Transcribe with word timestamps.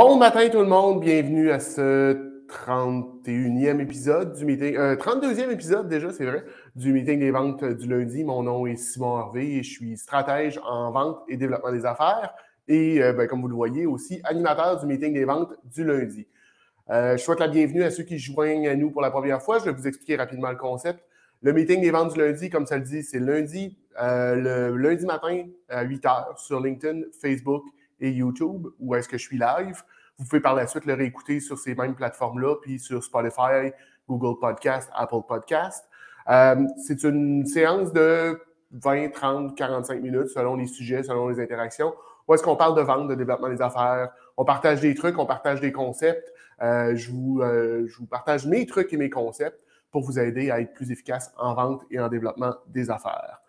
Bon 0.00 0.14
matin 0.14 0.48
tout 0.48 0.60
le 0.60 0.66
monde, 0.66 1.00
bienvenue 1.00 1.50
à 1.50 1.58
ce 1.58 2.44
31e 2.46 3.80
épisode 3.80 4.32
du 4.32 4.44
meeting, 4.44 4.76
32e 4.76 5.40
euh, 5.40 5.50
épisode 5.50 5.88
déjà, 5.88 6.12
c'est 6.12 6.24
vrai, 6.24 6.44
du 6.76 6.92
meeting 6.92 7.18
des 7.18 7.32
ventes 7.32 7.64
du 7.64 7.88
lundi. 7.88 8.22
Mon 8.22 8.44
nom 8.44 8.64
est 8.68 8.76
Simon 8.76 9.18
Hervé 9.18 9.56
et 9.56 9.64
je 9.64 9.70
suis 9.72 9.96
stratège 9.96 10.60
en 10.64 10.92
vente 10.92 11.18
et 11.26 11.36
développement 11.36 11.72
des 11.72 11.84
affaires 11.84 12.32
et, 12.68 13.02
euh, 13.02 13.12
ben, 13.12 13.26
comme 13.26 13.40
vous 13.40 13.48
le 13.48 13.56
voyez, 13.56 13.86
aussi 13.86 14.20
animateur 14.22 14.78
du 14.78 14.86
meeting 14.86 15.12
des 15.12 15.24
ventes 15.24 15.54
du 15.64 15.82
lundi. 15.82 16.28
Euh, 16.90 17.16
je 17.16 17.22
souhaite 17.24 17.40
la 17.40 17.48
bienvenue 17.48 17.82
à 17.82 17.90
ceux 17.90 18.04
qui 18.04 18.20
joignent 18.20 18.68
à 18.68 18.76
nous 18.76 18.92
pour 18.92 19.02
la 19.02 19.10
première 19.10 19.42
fois. 19.42 19.58
Je 19.58 19.64
vais 19.64 19.72
vous 19.72 19.88
expliquer 19.88 20.14
rapidement 20.14 20.50
le 20.52 20.58
concept. 20.58 21.00
Le 21.42 21.52
meeting 21.52 21.80
des 21.80 21.90
ventes 21.90 22.12
du 22.12 22.20
lundi, 22.20 22.50
comme 22.50 22.66
ça 22.66 22.76
le 22.76 22.84
dit, 22.84 23.02
c'est 23.02 23.18
lundi, 23.18 23.76
le 24.00 24.76
lundi 24.76 25.06
matin 25.06 25.42
à 25.68 25.82
8 25.82 26.04
h 26.04 26.36
sur 26.36 26.60
LinkedIn, 26.60 27.00
Facebook 27.20 27.64
et 28.00 28.10
YouTube, 28.10 28.68
où 28.78 28.94
est-ce 28.94 29.08
que 29.08 29.18
je 29.18 29.22
suis 29.22 29.38
live. 29.38 29.82
Vous 30.18 30.24
pouvez 30.24 30.40
par 30.40 30.54
la 30.54 30.66
suite 30.66 30.84
le 30.84 30.94
réécouter 30.94 31.40
sur 31.40 31.58
ces 31.58 31.74
mêmes 31.74 31.94
plateformes-là, 31.94 32.56
puis 32.60 32.78
sur 32.78 33.02
Spotify, 33.02 33.72
Google 34.08 34.38
Podcast, 34.40 34.90
Apple 34.94 35.22
Podcast. 35.28 35.88
Euh, 36.28 36.56
c'est 36.84 37.04
une 37.04 37.46
séance 37.46 37.92
de 37.92 38.40
20, 38.72 39.10
30, 39.10 39.56
45 39.56 40.02
minutes 40.02 40.28
selon 40.28 40.56
les 40.56 40.66
sujets, 40.66 41.02
selon 41.02 41.28
les 41.28 41.40
interactions. 41.40 41.94
Où 42.26 42.34
est-ce 42.34 42.42
qu'on 42.42 42.56
parle 42.56 42.76
de 42.76 42.82
vente, 42.82 43.08
de 43.08 43.14
développement 43.14 43.48
des 43.48 43.62
affaires? 43.62 44.10
On 44.36 44.44
partage 44.44 44.80
des 44.80 44.94
trucs, 44.94 45.18
on 45.18 45.26
partage 45.26 45.60
des 45.60 45.72
concepts. 45.72 46.32
Euh, 46.60 46.94
je, 46.94 47.10
vous, 47.10 47.40
euh, 47.40 47.86
je 47.86 47.98
vous 47.98 48.06
partage 48.06 48.46
mes 48.46 48.66
trucs 48.66 48.92
et 48.92 48.96
mes 48.96 49.10
concepts 49.10 49.58
pour 49.90 50.02
vous 50.02 50.18
aider 50.18 50.50
à 50.50 50.60
être 50.60 50.74
plus 50.74 50.90
efficace 50.90 51.32
en 51.38 51.54
vente 51.54 51.84
et 51.90 51.98
en 51.98 52.08
développement 52.08 52.54
des 52.66 52.90
affaires. 52.90 53.40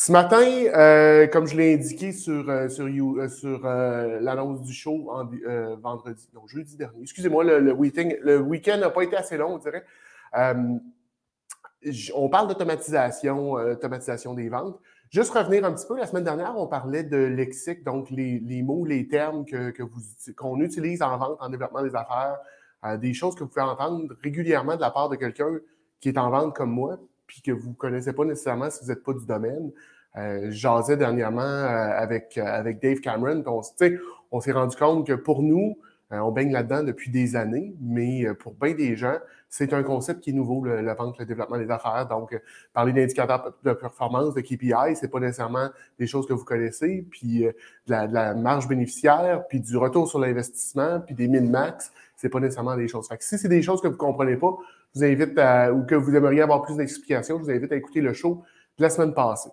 Ce 0.00 0.12
matin, 0.12 0.46
euh, 0.46 1.26
comme 1.26 1.48
je 1.48 1.56
l'ai 1.56 1.74
indiqué 1.74 2.12
sur, 2.12 2.48
euh, 2.48 2.68
sur, 2.68 2.84
euh, 2.86 3.28
sur 3.28 3.62
l'annonce 3.64 4.62
du 4.62 4.72
show 4.72 5.10
en, 5.10 5.28
vendredi, 5.80 6.28
non, 6.32 6.46
jeudi 6.46 6.76
dernier, 6.76 7.02
excusez-moi, 7.02 7.42
le, 7.42 7.72
week-end 7.72 8.08
le 8.22 8.38
week 8.38 8.68
n'a 8.68 8.90
pas 8.90 9.02
été 9.02 9.16
assez 9.16 9.36
long, 9.36 9.54
on 9.54 9.58
dirait. 9.58 9.84
on 12.14 12.28
parle 12.28 12.46
d'automatisation, 12.46 13.54
automatisation 13.54 14.34
des 14.34 14.48
ventes. 14.48 14.78
Juste 15.10 15.32
revenir 15.32 15.64
un 15.64 15.72
petit 15.72 15.88
peu, 15.88 15.98
la 15.98 16.06
semaine 16.06 16.22
dernière, 16.22 16.56
on 16.56 16.68
parlait 16.68 17.02
de 17.02 17.16
lexique, 17.16 17.82
donc 17.82 18.08
les, 18.10 18.38
les 18.38 18.62
mots, 18.62 18.84
les 18.84 19.08
termes 19.08 19.44
que, 19.44 19.74
qu'on 20.36 20.60
utilise 20.60 21.02
en 21.02 21.18
vente, 21.18 21.38
en 21.40 21.48
développement 21.48 21.82
des 21.82 21.96
affaires, 21.96 22.38
des 23.00 23.14
choses 23.14 23.34
que 23.34 23.42
vous 23.42 23.50
pouvez 23.50 23.62
entendre 23.62 24.14
régulièrement 24.22 24.76
de 24.76 24.80
la 24.80 24.92
part 24.92 25.08
de 25.08 25.16
quelqu'un 25.16 25.58
qui 25.98 26.08
est 26.08 26.18
en 26.18 26.30
vente 26.30 26.54
comme 26.54 26.70
moi, 26.70 27.00
puis 27.28 27.42
que 27.42 27.52
vous 27.52 27.70
ne 27.70 27.74
connaissez 27.74 28.12
pas 28.12 28.24
nécessairement 28.24 28.70
si 28.70 28.82
vous 28.82 28.90
n'êtes 28.90 29.04
pas 29.04 29.12
du 29.12 29.24
domaine. 29.24 29.70
Euh, 30.16 30.48
J'asais 30.50 30.96
dernièrement 30.96 31.42
euh, 31.42 31.92
avec, 31.96 32.36
euh, 32.38 32.44
avec 32.44 32.82
Dave 32.82 32.98
Cameron, 32.98 33.44
on, 33.46 33.60
on 34.32 34.40
s'est 34.40 34.52
rendu 34.52 34.76
compte 34.76 35.06
que 35.06 35.12
pour 35.12 35.42
nous, 35.42 35.78
euh, 36.10 36.18
on 36.20 36.32
baigne 36.32 36.50
là-dedans 36.50 36.82
depuis 36.82 37.10
des 37.10 37.36
années, 37.36 37.74
mais 37.80 38.24
pour 38.40 38.54
bien 38.54 38.72
des 38.72 38.96
gens, 38.96 39.18
c'est 39.50 39.74
un 39.74 39.82
concept 39.82 40.20
qui 40.20 40.30
est 40.30 40.32
nouveau, 40.32 40.64
le, 40.64 40.80
la 40.80 40.94
vente, 40.94 41.18
le 41.18 41.26
développement 41.26 41.58
des 41.58 41.70
affaires. 41.70 42.08
Donc, 42.08 42.38
parler 42.72 42.94
d'indicateurs 42.94 43.54
de 43.62 43.72
performance, 43.74 44.34
de 44.34 44.40
KPI, 44.40 44.96
c'est 44.96 45.10
pas 45.10 45.20
nécessairement 45.20 45.68
des 45.98 46.06
choses 46.06 46.26
que 46.26 46.32
vous 46.32 46.44
connaissez, 46.44 47.06
puis 47.10 47.40
de 47.40 47.54
la, 47.86 48.06
de, 48.06 48.14
la, 48.14 48.34
marge 48.34 48.68
bénéficiaire, 48.68 49.46
puis 49.48 49.60
du 49.60 49.76
retour 49.76 50.08
sur 50.08 50.18
l'investissement, 50.18 51.00
puis 51.00 51.14
des 51.14 51.28
min-max, 51.28 51.92
c'est 52.16 52.30
pas 52.30 52.40
nécessairement 52.40 52.76
des 52.76 52.88
choses. 52.88 53.06
Fait 53.06 53.18
que 53.18 53.24
si 53.24 53.36
c'est 53.36 53.48
des 53.48 53.62
choses 53.62 53.82
que 53.82 53.88
vous 53.88 53.96
comprenez 53.96 54.36
pas, 54.36 54.56
je 54.94 55.00
vous 55.00 55.04
invite 55.04 55.38
à, 55.38 55.72
ou 55.72 55.84
que 55.84 55.94
vous 55.94 56.14
aimeriez 56.14 56.42
avoir 56.42 56.62
plus 56.62 56.76
d'explications, 56.76 57.38
je 57.38 57.44
vous 57.44 57.50
invite 57.50 57.72
à 57.72 57.76
écouter 57.76 58.00
le 58.00 58.12
show 58.12 58.42
de 58.78 58.82
la 58.82 58.90
semaine 58.90 59.14
passée. 59.14 59.50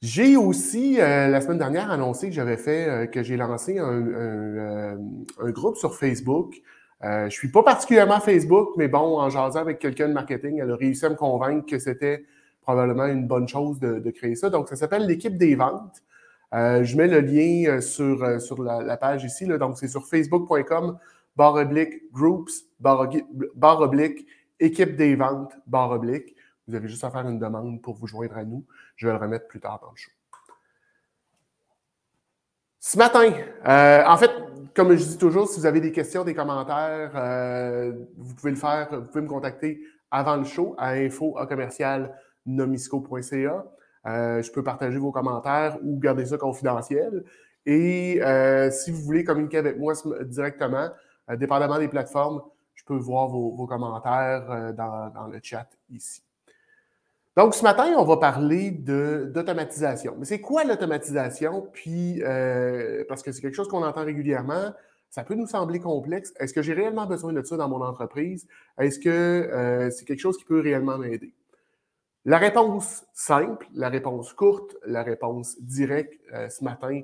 J'ai 0.00 0.36
aussi, 0.36 1.00
euh, 1.00 1.26
la 1.26 1.40
semaine 1.40 1.58
dernière, 1.58 1.90
annoncé 1.90 2.28
que 2.28 2.34
j'avais 2.34 2.56
fait, 2.56 2.88
euh, 2.88 3.06
que 3.06 3.24
j'ai 3.24 3.36
lancé 3.36 3.78
un, 3.80 4.06
euh, 4.06 4.96
groupe 5.46 5.76
sur 5.76 5.96
Facebook. 5.96 6.54
je 7.02 7.24
ne 7.24 7.30
suis 7.30 7.50
pas 7.50 7.62
particulièrement 7.64 8.20
Facebook, 8.20 8.70
mais 8.76 8.88
bon, 8.88 9.18
en 9.18 9.28
jasant 9.30 9.60
avec 9.60 9.78
quelqu'un 9.80 10.08
de 10.08 10.12
marketing, 10.12 10.60
elle 10.62 10.70
a 10.70 10.76
réussi 10.76 11.04
à 11.04 11.10
me 11.10 11.16
convaincre 11.16 11.66
que 11.66 11.78
c'était 11.78 12.24
probablement 12.62 13.06
une 13.06 13.26
bonne 13.26 13.48
chose 13.48 13.80
de, 13.80 14.10
créer 14.10 14.36
ça. 14.36 14.50
Donc, 14.50 14.68
ça 14.68 14.76
s'appelle 14.76 15.06
l'équipe 15.06 15.36
des 15.36 15.54
ventes. 15.54 16.02
je 16.52 16.96
mets 16.96 17.08
le 17.08 17.20
lien 17.20 17.80
sur, 17.80 18.40
sur 18.40 18.62
la, 18.62 18.96
page 18.96 19.24
ici. 19.24 19.46
Donc, 19.46 19.78
c'est 19.78 19.88
sur 19.88 20.06
facebook.com 20.06 20.98
barre 21.38 21.54
oblique, 21.54 22.12
groups, 22.12 22.50
barre, 22.80 23.80
oblique, 23.80 24.26
équipe 24.58 24.96
des 24.96 25.14
ventes, 25.14 25.52
barre 25.68 25.92
oblique. 25.92 26.34
Vous 26.66 26.74
avez 26.74 26.88
juste 26.88 27.04
à 27.04 27.10
faire 27.10 27.26
une 27.28 27.38
demande 27.38 27.80
pour 27.80 27.94
vous 27.94 28.08
joindre 28.08 28.36
à 28.36 28.44
nous. 28.44 28.64
Je 28.96 29.06
vais 29.06 29.12
le 29.12 29.20
remettre 29.20 29.46
plus 29.46 29.60
tard 29.60 29.78
dans 29.80 29.90
le 29.90 29.96
show. 29.96 30.10
Ce 32.80 32.98
matin, 32.98 33.32
euh, 33.66 34.02
en 34.04 34.16
fait, 34.16 34.32
comme 34.74 34.90
je 34.96 35.04
dis 35.04 35.18
toujours, 35.18 35.48
si 35.48 35.60
vous 35.60 35.66
avez 35.66 35.80
des 35.80 35.92
questions, 35.92 36.24
des 36.24 36.34
commentaires, 36.34 37.12
euh, 37.14 37.92
vous 38.16 38.34
pouvez 38.34 38.50
le 38.50 38.56
faire, 38.56 38.88
vous 38.90 39.06
pouvez 39.06 39.22
me 39.22 39.28
contacter 39.28 39.80
avant 40.10 40.36
le 40.36 40.44
show 40.44 40.74
à 40.76 40.90
info 40.90 41.36
commercial 41.48 42.18
nomisco.ca. 42.46 43.64
Euh, 44.06 44.42
je 44.42 44.50
peux 44.50 44.64
partager 44.64 44.98
vos 44.98 45.12
commentaires 45.12 45.78
ou 45.82 46.00
garder 46.00 46.26
ça 46.26 46.36
confidentiel. 46.36 47.24
Et 47.64 48.20
si 48.72 48.90
vous 48.90 49.02
voulez 49.02 49.22
communiquer 49.22 49.58
avec 49.58 49.78
moi 49.78 49.92
directement, 50.24 50.88
dépendamment 51.36 51.78
des 51.78 51.88
plateformes, 51.88 52.42
je 52.78 52.84
peux 52.84 52.96
voir 52.96 53.28
vos, 53.28 53.66
commentaires 53.66 54.50
euh, 54.50 54.72
dans, 54.72 55.26
le 55.30 55.40
chat 55.42 55.68
ici. 55.90 56.22
Donc, 57.36 57.54
ce 57.54 57.62
matin, 57.62 57.94
on 57.96 58.04
va 58.04 58.16
parler 58.16 58.70
d'automatisation. 58.70 60.14
Mais 60.18 60.24
c'est 60.24 60.40
quoi 60.40 60.64
l'automatisation? 60.64 61.68
Puis, 61.72 62.22
euh, 62.22 63.04
parce 63.08 63.22
que 63.22 63.32
c'est 63.32 63.40
quelque 63.40 63.54
chose 63.54 63.68
qu'on 63.68 63.84
entend 63.84 64.04
régulièrement, 64.04 64.72
ça 65.10 65.22
peut 65.22 65.34
nous 65.34 65.46
sembler 65.46 65.80
complexe. 65.80 66.32
Est-ce 66.38 66.52
que 66.52 66.62
j'ai 66.62 66.72
réellement 66.72 67.06
besoin 67.06 67.32
de 67.32 67.42
ça 67.42 67.56
dans 67.56 67.68
mon 67.68 67.82
entreprise? 67.82 68.46
Est-ce 68.78 68.98
que 68.98 69.88
c'est 69.90 70.04
quelque 70.04 70.20
chose 70.20 70.36
qui 70.36 70.44
peut 70.44 70.60
réellement 70.60 70.98
m'aider? 70.98 71.32
La 72.24 72.38
réponse 72.38 73.06
simple, 73.14 73.66
la 73.72 73.88
réponse 73.88 74.32
courte, 74.34 74.76
la 74.84 75.02
réponse 75.02 75.60
directe 75.62 76.20
ce 76.50 76.62
matin, 76.62 77.00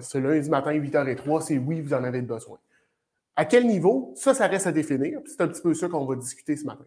ce 0.00 0.16
lundi 0.16 0.48
matin, 0.48 0.72
8h03, 0.72 1.42
c'est 1.42 1.58
oui, 1.58 1.82
vous 1.82 1.92
en 1.92 2.04
avez 2.04 2.22
besoin. 2.22 2.58
À 3.36 3.44
quel 3.44 3.66
niveau? 3.66 4.12
Ça, 4.16 4.34
ça 4.34 4.46
reste 4.46 4.66
à 4.66 4.72
définir. 4.72 5.20
C'est 5.26 5.40
un 5.42 5.48
petit 5.48 5.62
peu 5.62 5.74
ça 5.74 5.88
qu'on 5.88 6.06
va 6.06 6.16
discuter 6.16 6.56
ce 6.56 6.64
matin. 6.64 6.84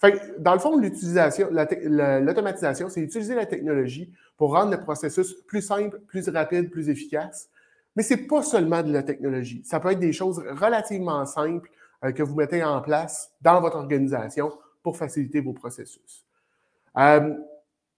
Fait 0.00 0.34
dans 0.38 0.52
le 0.52 0.58
fond, 0.58 0.76
l'utilisation, 0.76 1.48
l'automatisation, 1.50 2.88
c'est 2.90 3.00
utiliser 3.00 3.34
la 3.34 3.46
technologie 3.46 4.12
pour 4.36 4.52
rendre 4.52 4.72
le 4.72 4.80
processus 4.82 5.34
plus 5.46 5.62
simple, 5.62 5.98
plus 6.06 6.28
rapide, 6.28 6.70
plus 6.70 6.90
efficace. 6.90 7.48
Mais 7.94 8.02
ce 8.02 8.14
n'est 8.14 8.26
pas 8.26 8.42
seulement 8.42 8.82
de 8.82 8.92
la 8.92 9.02
technologie. 9.02 9.62
Ça 9.64 9.80
peut 9.80 9.90
être 9.90 9.98
des 9.98 10.12
choses 10.12 10.38
relativement 10.38 11.24
simples 11.24 11.70
euh, 12.04 12.12
que 12.12 12.22
vous 12.22 12.34
mettez 12.34 12.62
en 12.62 12.82
place 12.82 13.32
dans 13.40 13.60
votre 13.62 13.76
organisation 13.76 14.52
pour 14.82 14.98
faciliter 14.98 15.40
vos 15.40 15.54
processus. 15.54 16.26
Euh, 16.98 17.34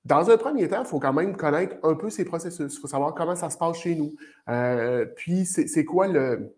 dans 0.05 0.31
un 0.31 0.37
premier 0.37 0.69
temps, 0.69 0.81
il 0.81 0.87
faut 0.87 1.01
quand 1.01 1.13
même 1.13 1.37
connaître 1.37 1.77
un 1.83 1.95
peu 1.95 2.11
ces 2.11 2.25
processus. 2.25 2.75
Il 2.75 2.81
faut 2.81 2.87
savoir 2.87 3.13
comment 3.15 3.35
ça 3.35 3.51
se 3.51 3.59
passe 3.59 3.77
chez 3.77 3.97
nous. 3.97 4.15
Euh, 4.49 5.05
puis, 5.05 5.45
c'est 5.45 5.85
quoi 5.85 6.07
le, 6.07 6.55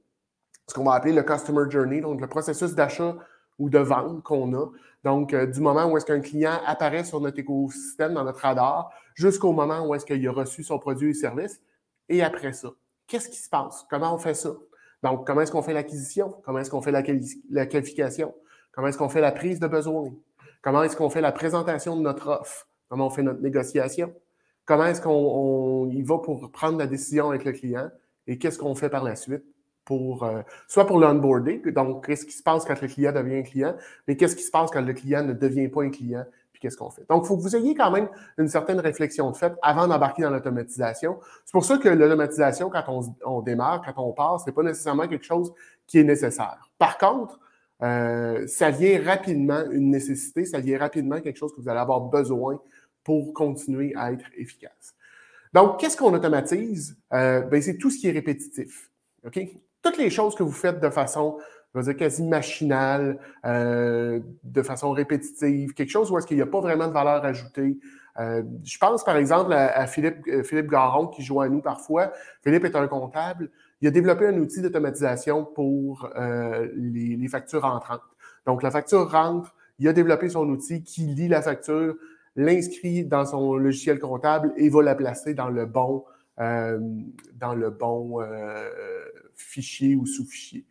ce 0.70 0.74
qu'on 0.74 0.84
va 0.84 0.94
appeler 0.94 1.12
le 1.12 1.24
Customer 1.24 1.68
Journey, 1.68 2.00
donc 2.00 2.20
le 2.20 2.28
processus 2.28 2.74
d'achat 2.76 3.16
ou 3.58 3.68
de 3.68 3.78
vente 3.78 4.22
qu'on 4.22 4.54
a. 4.54 4.66
Donc, 5.02 5.34
euh, 5.34 5.46
du 5.46 5.60
moment 5.60 5.86
où 5.86 5.96
est-ce 5.96 6.06
qu'un 6.06 6.20
client 6.20 6.60
apparaît 6.64 7.02
sur 7.02 7.20
notre 7.20 7.40
écosystème, 7.40 8.14
dans 8.14 8.22
notre 8.22 8.40
radar, 8.40 8.90
jusqu'au 9.14 9.52
moment 9.52 9.84
où 9.84 9.94
est-ce 9.94 10.06
qu'il 10.06 10.26
a 10.28 10.32
reçu 10.32 10.62
son 10.62 10.78
produit 10.78 11.10
et 11.10 11.14
service. 11.14 11.60
Et 12.08 12.22
après 12.22 12.52
ça, 12.52 12.70
qu'est-ce 13.08 13.28
qui 13.28 13.38
se 13.38 13.48
passe? 13.48 13.84
Comment 13.90 14.14
on 14.14 14.18
fait 14.18 14.34
ça? 14.34 14.50
Donc, 15.02 15.26
comment 15.26 15.40
est-ce 15.40 15.50
qu'on 15.50 15.62
fait 15.62 15.72
l'acquisition? 15.72 16.36
Comment 16.44 16.60
est-ce 16.60 16.70
qu'on 16.70 16.82
fait 16.82 16.92
la, 16.92 17.02
la 17.50 17.66
qualification? 17.66 18.32
Comment 18.70 18.88
est-ce 18.88 18.98
qu'on 18.98 19.08
fait 19.08 19.20
la 19.20 19.32
prise 19.32 19.58
de 19.58 19.66
besoin? 19.66 20.12
Comment 20.62 20.84
est-ce 20.84 20.96
qu'on 20.96 21.10
fait 21.10 21.20
la 21.20 21.32
présentation 21.32 21.96
de 21.96 22.02
notre 22.02 22.28
offre? 22.28 22.68
Comment 22.88 23.08
on 23.08 23.10
fait 23.10 23.22
notre 23.22 23.40
négociation? 23.40 24.14
Comment 24.66 24.86
est-ce 24.86 25.00
qu'on 25.00 25.88
y 25.90 26.02
va 26.02 26.18
pour 26.18 26.52
prendre 26.52 26.78
la 26.78 26.86
décision 26.86 27.30
avec 27.30 27.44
le 27.44 27.52
client? 27.52 27.90
Et 28.28 28.38
qu'est-ce 28.38 28.58
qu'on 28.58 28.76
fait 28.76 28.90
par 28.90 29.02
la 29.02 29.16
suite? 29.16 29.42
Euh, 29.92 30.42
soit 30.68 30.86
pour 30.86 30.98
l'onboarding, 30.98 31.70
donc 31.70 32.06
qu'est-ce 32.06 32.24
qui 32.24 32.32
se 32.32 32.42
passe 32.42 32.64
quand 32.64 32.80
le 32.80 32.88
client 32.88 33.12
devient 33.12 33.36
un 33.36 33.42
client, 33.42 33.76
mais 34.06 34.16
qu'est-ce 34.16 34.36
qui 34.36 34.42
se 34.42 34.50
passe 34.50 34.70
quand 34.70 34.80
le 34.80 34.92
client 34.92 35.24
ne 35.24 35.32
devient 35.32 35.68
pas 35.68 35.82
un 35.82 35.90
client, 35.90 36.24
puis 36.52 36.60
qu'est-ce 36.60 36.76
qu'on 36.76 36.90
fait. 36.90 37.04
Donc, 37.08 37.24
il 37.24 37.28
faut 37.28 37.36
que 37.36 37.42
vous 37.42 37.56
ayez 37.56 37.74
quand 37.74 37.90
même 37.90 38.08
une 38.38 38.48
certaine 38.48 38.80
réflexion 38.80 39.30
de 39.30 39.36
fait 39.36 39.52
avant 39.62 39.86
d'embarquer 39.86 40.22
dans 40.22 40.30
l'automatisation. 40.30 41.18
C'est 41.44 41.52
pour 41.52 41.64
ça 41.64 41.78
que 41.78 41.88
l'automatisation, 41.88 42.70
quand 42.70 43.14
on, 43.24 43.40
démarre, 43.42 43.82
quand 43.82 44.02
on 44.02 44.12
part, 44.12 44.40
ce 44.40 44.46
n'est 44.46 44.54
pas 44.54 44.62
nécessairement 44.62 45.08
quelque 45.08 45.24
chose 45.24 45.52
qui 45.86 45.98
est 45.98 46.04
nécessaire. 46.04 46.70
Par 46.78 46.98
contre, 46.98 47.40
euh, 47.82 48.46
ça 48.46 48.70
vient 48.70 49.02
rapidement 49.02 49.64
une 49.70 49.90
nécessité, 49.90 50.44
ça 50.44 50.60
vient 50.60 50.78
rapidement 50.78 51.20
quelque 51.20 51.38
chose 51.38 51.54
que 51.54 51.60
vous 51.60 51.68
allez 51.68 51.80
avoir 51.80 52.00
besoin 52.00 52.60
pour 53.02 53.32
continuer 53.32 53.94
à 53.96 54.12
être 54.12 54.26
efficace. 54.36 54.94
Donc, 55.52 55.80
qu'est-ce 55.80 55.96
qu'on 55.96 56.14
automatise? 56.14 56.96
Euh, 57.12 57.40
ben, 57.40 57.60
c'est 57.60 57.76
tout 57.76 57.90
ce 57.90 57.98
qui 57.98 58.08
est 58.08 58.12
répétitif. 58.12 58.90
OK? 59.24 59.40
Toutes 59.82 59.98
les 59.98 60.10
choses 60.10 60.34
que 60.34 60.42
vous 60.42 60.52
faites 60.52 60.80
de 60.80 60.90
façon, 60.90 61.38
je 61.74 61.78
veux 61.78 61.84
dire, 61.84 61.96
quasi 61.96 62.22
machinale, 62.22 63.18
euh, 63.44 64.20
de 64.42 64.62
façon 64.62 64.90
répétitive, 64.92 65.72
quelque 65.74 65.90
chose 65.90 66.10
où 66.10 66.18
est-ce 66.18 66.26
qu'il 66.26 66.36
n'y 66.36 66.42
a 66.42 66.46
pas 66.46 66.60
vraiment 66.60 66.88
de 66.88 66.92
valeur 66.92 67.24
ajoutée, 67.24 67.78
Euh, 68.18 68.42
je 68.64 68.78
pense 68.78 69.04
par 69.04 69.16
exemple 69.16 69.52
à, 69.52 69.86
Philippe, 69.86 70.26
euh, 70.28 70.42
Philippe 70.42 70.68
Garon 70.68 71.06
qui 71.06 71.22
joue 71.22 71.40
à 71.40 71.48
nous 71.48 71.60
parfois. 71.60 72.12
Philippe 72.42 72.64
est 72.64 72.76
un 72.76 72.86
comptable. 72.88 73.50
Il 73.80 73.88
a 73.88 73.90
développé 73.90 74.26
un 74.26 74.36
outil 74.36 74.60
d'automatisation 74.60 75.44
pour 75.44 76.10
euh, 76.16 76.68
les, 76.74 77.16
les, 77.16 77.28
factures 77.28 77.64
entrantes. 77.64 78.02
Donc 78.46 78.62
la 78.62 78.70
facture 78.70 79.10
rentre, 79.10 79.54
il 79.78 79.88
a 79.88 79.92
développé 79.92 80.28
son 80.28 80.48
outil 80.48 80.82
qui 80.82 81.02
lit 81.02 81.28
la 81.28 81.40
facture, 81.40 81.94
l'inscrit 82.36 83.04
dans 83.04 83.24
son 83.24 83.56
logiciel 83.56 83.98
comptable 83.98 84.52
et 84.56 84.68
va 84.68 84.82
la 84.82 84.94
placer 84.94 85.32
dans 85.34 85.48
le 85.48 85.64
bon, 85.66 86.04
dans 86.36 87.54
le 87.54 87.70
bon 87.70 88.18
fichier 89.40 89.96
ou 89.96 90.06
sous-fichier. 90.06 90.64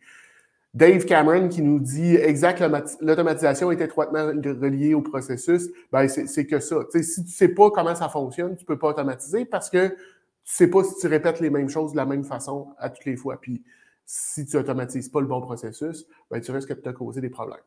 Dave 0.72 1.04
Cameron 1.04 1.48
qui 1.48 1.62
nous 1.62 1.80
dit 1.80 2.14
exact, 2.14 2.62
l'automatisation 3.00 3.72
est 3.72 3.80
étroitement 3.80 4.26
reliée 4.26 4.94
au 4.94 5.02
processus, 5.02 5.68
ben 5.90 6.06
c'est 6.06 6.46
que 6.46 6.60
ça. 6.60 6.76
si 6.92 7.14
tu 7.14 7.20
ne 7.22 7.26
sais 7.26 7.48
pas 7.48 7.70
comment 7.70 7.94
ça 7.96 8.08
fonctionne, 8.08 8.54
tu 8.54 8.62
ne 8.62 8.66
peux 8.66 8.78
pas 8.78 8.88
automatiser 8.88 9.44
parce 9.44 9.68
que 9.68 9.88
tu 9.88 9.94
ne 9.94 9.98
sais 10.44 10.70
pas 10.70 10.84
si 10.84 10.94
tu 11.00 11.08
répètes 11.08 11.40
les 11.40 11.50
mêmes 11.50 11.68
choses 11.68 11.92
de 11.92 11.96
la 11.96 12.06
même 12.06 12.24
façon 12.24 12.68
à 12.78 12.88
toutes 12.88 13.04
les 13.04 13.16
fois. 13.16 13.40
Puis 13.40 13.62
si 14.06 14.46
tu 14.46 14.56
n'automatises 14.56 15.08
pas 15.08 15.20
le 15.20 15.26
bon 15.26 15.40
processus, 15.40 16.06
ben, 16.30 16.40
tu 16.40 16.52
risques 16.52 16.74
de 16.74 16.80
te 16.80 16.90
causer 16.90 17.20
des 17.20 17.30
problèmes. 17.30 17.58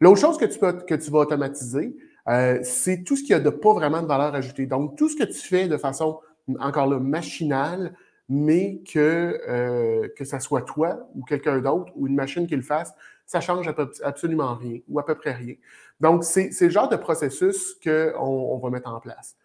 L'autre 0.00 0.20
chose 0.20 0.36
que 0.36 0.44
tu, 0.44 0.58
peux, 0.58 0.72
que 0.72 0.94
tu 0.96 1.10
vas 1.12 1.20
automatiser, 1.20 1.96
euh, 2.28 2.58
c'est 2.62 3.04
tout 3.04 3.16
ce 3.16 3.22
qui 3.22 3.34
a 3.34 3.40
de 3.40 3.50
pas 3.50 3.72
vraiment 3.72 4.02
de 4.02 4.06
valeur 4.06 4.34
ajoutée. 4.34 4.66
Donc, 4.66 4.96
tout 4.96 5.08
ce 5.08 5.16
que 5.16 5.24
tu 5.24 5.38
fais 5.38 5.68
de 5.68 5.76
façon, 5.76 6.18
encore 6.58 6.88
là, 6.88 6.98
machinale, 6.98 7.94
mais 8.28 8.80
que, 8.90 9.40
euh, 9.48 10.08
que 10.16 10.24
ça 10.24 10.40
soit 10.40 10.62
toi 10.62 11.08
ou 11.14 11.24
quelqu'un 11.24 11.58
d'autre 11.60 11.92
ou 11.96 12.06
une 12.06 12.14
machine 12.14 12.46
qui 12.46 12.56
le 12.56 12.62
fasse, 12.62 12.94
ça 13.26 13.40
change 13.40 13.72
absolument 14.02 14.54
rien 14.54 14.80
ou 14.88 14.98
à 14.98 15.06
peu 15.06 15.14
près 15.14 15.32
rien. 15.32 15.54
Donc, 16.00 16.24
c'est 16.24 16.50
le 16.60 16.68
genre 16.70 16.88
de 16.88 16.96
processus 16.96 17.76
qu'on 17.82 18.20
on 18.20 18.58
va 18.58 18.70
mettre 18.70 18.90
en 18.90 19.00
place. 19.00 19.36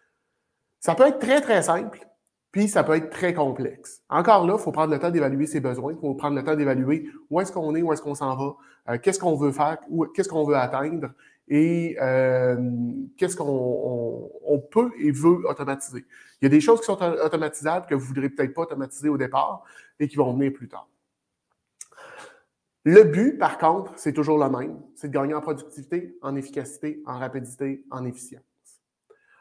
Ça 0.80 0.94
peut 0.94 1.06
être 1.06 1.18
très, 1.18 1.40
très 1.40 1.62
simple, 1.62 2.06
puis 2.50 2.68
ça 2.68 2.84
peut 2.84 2.94
être 2.94 3.10
très 3.10 3.34
complexe. 3.34 4.02
Encore 4.08 4.46
là, 4.46 4.54
il 4.58 4.62
faut 4.62 4.72
prendre 4.72 4.92
le 4.92 4.98
temps 4.98 5.10
d'évaluer 5.10 5.46
ses 5.46 5.60
besoins, 5.60 5.92
il 5.92 5.98
faut 5.98 6.14
prendre 6.14 6.36
le 6.36 6.44
temps 6.44 6.56
d'évaluer 6.56 7.08
où 7.30 7.40
est-ce 7.40 7.52
qu'on 7.52 7.74
est, 7.74 7.82
où 7.82 7.92
est-ce 7.92 8.02
qu'on 8.02 8.14
s'en 8.14 8.36
va, 8.36 8.56
euh, 8.90 8.98
qu'est-ce 8.98 9.18
qu'on 9.18 9.36
veut 9.36 9.52
faire, 9.52 9.78
qu'est-ce 10.14 10.28
qu'on 10.28 10.44
veut 10.44 10.56
atteindre 10.56 11.10
et 11.48 11.96
euh, 12.00 12.56
qu'est-ce 13.16 13.36
qu'on 13.36 14.30
on, 14.44 14.58
peut 14.58 14.90
et 14.98 15.10
veut 15.10 15.48
automatiser? 15.48 16.04
Il 16.40 16.44
y 16.44 16.46
a 16.46 16.50
des 16.50 16.60
choses 16.60 16.80
qui 16.80 16.86
sont 16.86 17.00
automatisables 17.02 17.86
que 17.86 17.94
vous 17.94 18.02
ne 18.02 18.06
voudrez 18.08 18.28
peut-être 18.28 18.54
pas 18.54 18.62
automatiser 18.62 19.08
au 19.08 19.16
départ 19.16 19.64
et 19.98 20.08
qui 20.08 20.16
vont 20.16 20.32
venir 20.34 20.52
plus 20.52 20.68
tard. 20.68 20.88
Le 22.84 23.02
but, 23.04 23.38
par 23.38 23.58
contre, 23.58 23.92
c'est 23.96 24.12
toujours 24.12 24.38
le 24.42 24.48
même, 24.48 24.78
c'est 24.94 25.08
de 25.08 25.12
gagner 25.12 25.34
en 25.34 25.40
productivité, 25.40 26.16
en 26.22 26.36
efficacité, 26.36 27.02
en 27.06 27.18
rapidité, 27.18 27.84
en 27.90 28.04
efficience. 28.04 28.42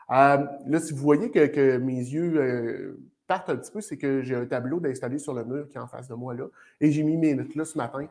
Euh, 0.10 0.46
là, 0.66 0.80
si 0.80 0.94
vous 0.94 1.00
voyez 1.00 1.30
que, 1.30 1.78
mes 1.78 1.98
yeux 1.98 2.38
euh, 2.38 3.00
partent 3.28 3.50
un 3.50 3.58
petit 3.58 3.72
peu, 3.72 3.82
c'est 3.82 3.98
que 3.98 4.22
j'ai 4.22 4.36
un 4.36 4.46
tableau 4.46 4.80
d'installer 4.80 5.20
sur 5.20 5.34
le 5.34 5.44
mur 5.44 5.68
qui 5.70 5.78
est 5.78 5.82
en 5.82 5.88
face 5.88 6.08
de 6.08 6.14
moi 6.14 6.34
là, 6.34 6.46
et 6.80 6.92
j'ai 6.92 7.04
mis 7.04 7.18
mes 7.18 7.36
notes 7.36 7.56
là 7.56 7.66
ce 7.66 7.78
matin. 7.78 8.08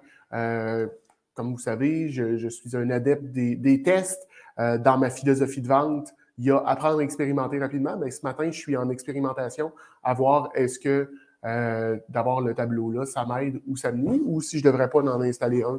Comme 1.36 1.52
vous 1.52 1.58
savez, 1.58 2.08
je, 2.08 2.48
suis 2.48 2.74
un 2.76 2.88
adepte 2.88 3.24
des, 3.24 3.82
tests. 3.82 4.26
Euh, 4.58 4.78
dans 4.78 4.96
ma 4.96 5.10
philosophie 5.10 5.60
de 5.60 5.68
vente, 5.68 6.14
il 6.38 6.46
y 6.46 6.50
a 6.50 6.56
apprendre 6.66 7.00
à 7.00 7.02
expérimenter 7.02 7.58
rapidement, 7.58 7.98
mais 7.98 8.10
ce 8.10 8.24
matin, 8.24 8.50
je 8.50 8.58
suis 8.58 8.74
en 8.74 8.88
expérimentation 8.88 9.70
à 10.02 10.14
voir 10.14 10.48
est-ce 10.54 10.78
que 10.78 11.10
euh, 11.44 11.98
d'avoir 12.08 12.40
le 12.40 12.54
tableau-là, 12.54 13.04
ça 13.04 13.26
m'aide 13.26 13.60
ou 13.66 13.76
ça 13.76 13.92
me 13.92 13.98
nuit, 13.98 14.22
ou 14.24 14.40
si 14.40 14.58
je 14.58 14.66
ne 14.66 14.72
devrais 14.72 14.88
pas 14.88 15.00
en 15.00 15.20
installer 15.20 15.62
un 15.62 15.78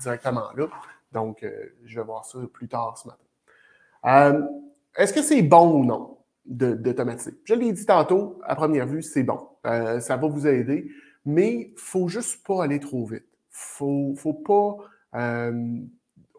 directement 0.00 0.48
là. 0.56 0.66
Donc, 1.12 1.44
euh, 1.44 1.76
je 1.84 2.00
vais 2.00 2.04
voir 2.04 2.24
ça 2.24 2.40
plus 2.52 2.66
tard 2.66 2.98
ce 2.98 3.06
matin. 3.06 4.48
est-ce 4.96 5.12
que 5.12 5.22
c'est 5.22 5.42
bon 5.42 5.80
ou 5.80 5.84
non 5.84 6.18
d'automatiser? 6.44 7.38
Je 7.44 7.54
l'ai 7.54 7.72
dit 7.72 7.86
tantôt, 7.86 8.40
à 8.42 8.56
première 8.56 8.88
vue, 8.88 9.02
c'est 9.02 9.22
bon. 9.22 9.46
ça 9.62 10.16
va 10.16 10.26
vous 10.26 10.46
aider, 10.48 10.90
mais 11.24 11.52
il 11.52 11.72
ne 11.74 11.78
faut 11.78 12.08
juste 12.08 12.44
pas 12.44 12.64
aller 12.64 12.80
trop 12.80 13.06
vite 13.06 13.27
faut, 13.58 14.14
faut 14.16 14.34
pas. 14.34 14.76
Euh, 15.14 15.80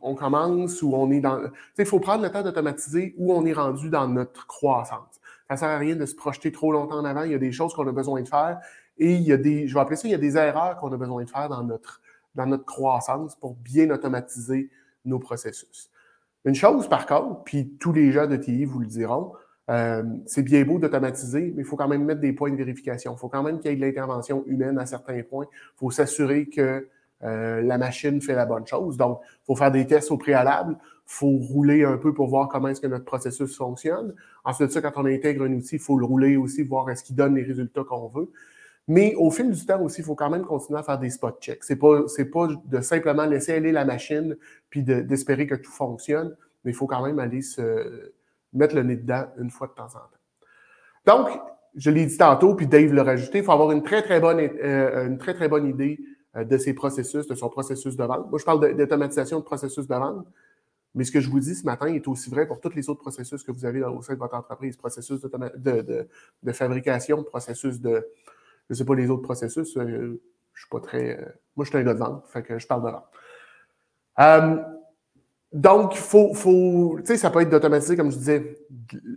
on 0.01 0.15
commence 0.15 0.81
ou 0.81 0.93
on 0.95 1.11
est 1.11 1.19
dans. 1.19 1.41
Il 1.77 1.85
faut 1.85 1.99
prendre 1.99 2.23
le 2.23 2.29
temps 2.29 2.41
d'automatiser 2.41 3.13
où 3.17 3.33
on 3.33 3.45
est 3.45 3.53
rendu 3.53 3.89
dans 3.89 4.07
notre 4.07 4.47
croissance. 4.47 5.19
Ça 5.47 5.55
ne 5.55 5.59
sert 5.59 5.69
à 5.69 5.77
rien 5.77 5.95
de 5.95 6.05
se 6.05 6.15
projeter 6.15 6.51
trop 6.51 6.71
longtemps 6.71 6.97
en 6.97 7.05
avant. 7.05 7.23
Il 7.23 7.31
y 7.31 7.35
a 7.35 7.39
des 7.39 7.51
choses 7.51 7.73
qu'on 7.73 7.87
a 7.87 7.91
besoin 7.91 8.21
de 8.21 8.27
faire 8.27 8.59
et 8.97 9.13
il 9.13 9.23
y 9.23 9.33
a 9.33 9.37
des, 9.37 9.67
je 9.67 9.73
vais 9.73 9.79
appeler 9.79 9.97
ça, 9.97 10.07
il 10.07 10.11
y 10.11 10.15
a 10.15 10.19
des 10.19 10.37
erreurs 10.37 10.77
qu'on 10.77 10.91
a 10.93 10.97
besoin 10.97 11.23
de 11.23 11.29
faire 11.29 11.49
dans 11.49 11.63
notre, 11.63 12.01
dans 12.35 12.45
notre 12.45 12.65
croissance 12.65 13.35
pour 13.35 13.55
bien 13.55 13.89
automatiser 13.89 14.69
nos 15.05 15.19
processus. 15.19 15.89
Une 16.45 16.55
chose, 16.55 16.87
par 16.87 17.05
contre, 17.05 17.43
puis 17.43 17.69
tous 17.79 17.91
les 17.91 18.11
gens 18.11 18.27
de 18.27 18.37
TI 18.37 18.65
vous 18.65 18.79
le 18.79 18.85
diront, 18.85 19.33
euh, 19.69 20.03
c'est 20.25 20.41
bien 20.43 20.63
beau 20.63 20.79
d'automatiser, 20.79 21.53
mais 21.55 21.63
il 21.63 21.65
faut 21.65 21.75
quand 21.75 21.87
même 21.87 22.03
mettre 22.03 22.21
des 22.21 22.33
points 22.33 22.51
de 22.51 22.55
vérification. 22.55 23.13
Il 23.15 23.19
faut 23.19 23.29
quand 23.29 23.43
même 23.43 23.59
qu'il 23.59 23.71
y 23.71 23.73
ait 23.73 23.77
de 23.77 23.81
l'intervention 23.81 24.43
humaine 24.47 24.79
à 24.79 24.85
certains 24.85 25.21
points. 25.23 25.45
Il 25.51 25.77
faut 25.77 25.91
s'assurer 25.91 26.47
que 26.47 26.87
euh, 27.23 27.61
la 27.61 27.77
machine 27.77 28.21
fait 28.21 28.35
la 28.35 28.45
bonne 28.45 28.65
chose. 28.65 28.97
Donc, 28.97 29.19
il 29.23 29.45
faut 29.45 29.55
faire 29.55 29.71
des 29.71 29.85
tests 29.85 30.11
au 30.11 30.17
préalable, 30.17 30.77
il 30.81 30.85
faut 31.05 31.37
rouler 31.37 31.83
un 31.83 31.97
peu 31.97 32.13
pour 32.13 32.27
voir 32.27 32.47
comment 32.47 32.69
est-ce 32.69 32.81
que 32.81 32.87
notre 32.87 33.05
processus 33.05 33.55
fonctionne. 33.55 34.13
Ensuite 34.45 34.71
ça, 34.71 34.81
quand 34.81 34.91
on 34.95 35.05
intègre 35.05 35.43
un 35.43 35.53
outil, 35.53 35.75
il 35.75 35.81
faut 35.81 35.97
le 35.97 36.05
rouler 36.05 36.37
aussi, 36.37 36.63
voir 36.63 36.89
est-ce 36.89 37.03
qu'il 37.03 37.15
donne 37.15 37.35
les 37.35 37.43
résultats 37.43 37.83
qu'on 37.83 38.07
veut. 38.07 38.31
Mais 38.87 39.13
au 39.15 39.29
fil 39.29 39.51
du 39.51 39.65
temps 39.65 39.81
aussi, 39.81 40.01
il 40.01 40.03
faut 40.03 40.15
quand 40.15 40.29
même 40.29 40.45
continuer 40.45 40.79
à 40.79 40.83
faire 40.83 40.97
des 40.97 41.09
spot 41.09 41.39
checks. 41.41 41.63
C'est 41.63 41.75
pas, 41.75 42.07
c'est 42.07 42.25
pas 42.25 42.47
de 42.65 42.81
simplement 42.81 43.25
laisser 43.25 43.53
aller 43.53 43.71
la 43.71 43.85
machine 43.85 44.35
puis 44.69 44.83
d'espérer 44.83 45.45
que 45.45 45.55
tout 45.55 45.71
fonctionne, 45.71 46.35
mais 46.63 46.71
il 46.71 46.73
faut 46.73 46.87
quand 46.87 47.05
même 47.05 47.19
aller 47.19 47.41
se 47.41 48.11
mettre 48.53 48.75
le 48.75 48.83
nez 48.83 48.95
dedans 48.95 49.25
une 49.39 49.51
fois 49.51 49.67
de 49.67 49.73
temps 49.73 49.85
en 49.85 49.99
temps. 49.99 50.09
Donc, 51.05 51.39
je 51.75 51.91
l'ai 51.91 52.05
dit 52.05 52.17
tantôt, 52.17 52.55
puis 52.55 52.67
Dave 52.67 52.93
l'a 52.93 53.03
rajouté, 53.03 53.39
il 53.39 53.43
faut 53.43 53.51
avoir 53.51 53.71
une 53.71 53.83
très, 53.83 54.01
très 54.01 54.19
bonne, 54.19 54.39
euh, 54.39 55.07
une 55.07 55.17
très, 55.17 55.33
très 55.33 55.47
bonne 55.47 55.67
idée 55.67 55.99
de 56.35 56.57
ses 56.57 56.73
processus, 56.73 57.27
de 57.27 57.35
son 57.35 57.49
processus 57.49 57.95
de 57.95 58.03
vente. 58.03 58.29
Moi, 58.29 58.39
je 58.39 58.45
parle 58.45 58.75
d'automatisation 58.75 59.39
de 59.39 59.43
processus 59.43 59.87
de 59.87 59.95
vente, 59.95 60.25
mais 60.95 61.03
ce 61.03 61.11
que 61.11 61.19
je 61.19 61.29
vous 61.29 61.39
dis 61.39 61.55
ce 61.55 61.65
matin 61.65 61.87
est 61.87 62.07
aussi 62.07 62.29
vrai 62.29 62.47
pour 62.47 62.59
tous 62.59 62.73
les 62.75 62.89
autres 62.89 63.01
processus 63.01 63.43
que 63.43 63.51
vous 63.51 63.65
avez 63.65 63.83
au 63.83 64.01
sein 64.01 64.13
de 64.13 64.19
votre 64.19 64.35
entreprise, 64.35 64.75
processus 64.75 65.21
de, 65.21 66.07
fabrication, 66.53 67.23
processus 67.23 67.79
de, 67.79 68.07
je 68.69 68.73
ne 68.73 68.75
sais 68.75 68.85
pas 68.85 68.95
les 68.95 69.09
autres 69.09 69.23
processus, 69.23 69.77
euh, 69.77 70.19
je 70.53 70.61
suis 70.61 70.69
pas 70.69 70.79
très, 70.79 71.19
euh, 71.19 71.25
moi 71.55 71.65
je 71.65 71.69
suis 71.69 71.77
un 71.77 71.83
gars 71.83 71.93
de 71.93 71.99
vente, 71.99 72.25
fait 72.27 72.59
je 72.59 72.67
parle 72.67 72.83
de 72.85 72.89
vente. 72.89 74.78
Donc, 75.51 75.95
faut, 75.95 76.35
faut, 76.35 76.99
ça 77.03 77.31
peut 77.31 77.41
être 77.41 77.49
d'automatiser, 77.49 77.95
comme 77.95 78.11
je 78.11 78.17
disais, 78.17 78.57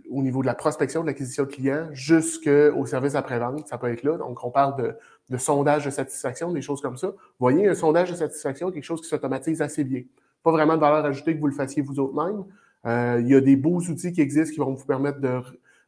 au 0.09 0.23
niveau 0.23 0.41
de 0.41 0.47
la 0.47 0.55
prospection, 0.55 1.01
de 1.01 1.07
l'acquisition 1.07 1.43
de 1.43 1.49
clients, 1.49 1.89
jusqu'au 1.91 2.85
service 2.87 3.13
après-vente, 3.13 3.67
ça 3.67 3.77
peut 3.77 3.91
être 3.91 4.01
là. 4.01 4.17
Donc, 4.17 4.43
on 4.43 4.49
parle 4.49 4.75
de, 4.81 4.95
de, 5.29 5.37
sondage 5.37 5.85
de 5.85 5.91
satisfaction, 5.91 6.51
des 6.51 6.63
choses 6.63 6.81
comme 6.81 6.97
ça. 6.97 7.13
Voyez, 7.39 7.67
un 7.67 7.75
sondage 7.75 8.09
de 8.09 8.15
satisfaction, 8.15 8.71
quelque 8.71 8.83
chose 8.83 9.01
qui 9.01 9.07
s'automatise 9.07 9.61
assez 9.61 9.83
bien. 9.83 10.01
Pas 10.41 10.51
vraiment 10.51 10.75
de 10.75 10.81
valeur 10.81 11.05
ajoutée 11.05 11.35
que 11.35 11.39
vous 11.39 11.47
le 11.47 11.53
fassiez 11.53 11.83
vous 11.83 11.99
autres-même. 11.99 12.45
Euh, 12.85 13.19
il 13.21 13.27
y 13.27 13.35
a 13.35 13.41
des 13.41 13.55
beaux 13.55 13.79
outils 13.79 14.11
qui 14.11 14.21
existent 14.21 14.53
qui 14.53 14.59
vont 14.59 14.73
vous 14.73 14.85
permettre 14.85 15.19
de, 15.19 15.39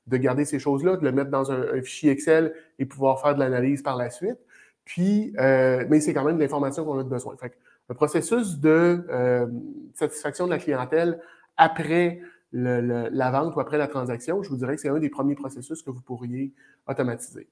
de 0.07 0.17
garder 0.17 0.45
ces 0.45 0.59
choses-là, 0.59 0.97
de 0.97 1.03
le 1.03 1.11
mettre 1.11 1.31
dans 1.31 1.51
un, 1.51 1.81
fichier 1.81 2.11
Excel 2.11 2.53
et 2.77 2.85
pouvoir 2.85 3.19
faire 3.19 3.33
de 3.33 3.39
l'analyse 3.39 3.81
par 3.81 3.97
la 3.97 4.09
suite. 4.11 4.37
Puis, 4.85 5.33
euh, 5.39 5.85
mais 5.89 5.99
c'est 5.99 6.13
quand 6.13 6.23
même 6.23 6.37
l'information 6.37 6.85
qu'on 6.85 6.99
a 6.99 7.03
besoin. 7.03 7.35
Fait 7.37 7.57
le 7.89 7.95
processus 7.95 8.59
de 8.59 9.05
euh, 9.09 9.47
satisfaction 9.93 10.45
de 10.45 10.51
la 10.51 10.57
clientèle 10.57 11.19
après 11.57 12.21
la 12.51 13.31
vente 13.31 13.55
ou 13.55 13.59
après 13.59 13.77
la 13.77 13.87
transaction, 13.87 14.41
je 14.41 14.49
vous 14.49 14.55
dirais 14.55 14.75
que 14.75 14.81
c'est 14.81 14.89
un 14.89 14.99
des 14.99 15.09
premiers 15.09 15.35
processus 15.35 15.81
que 15.81 15.89
vous 15.89 16.01
pourriez 16.01 16.53
automatiser. 16.87 17.49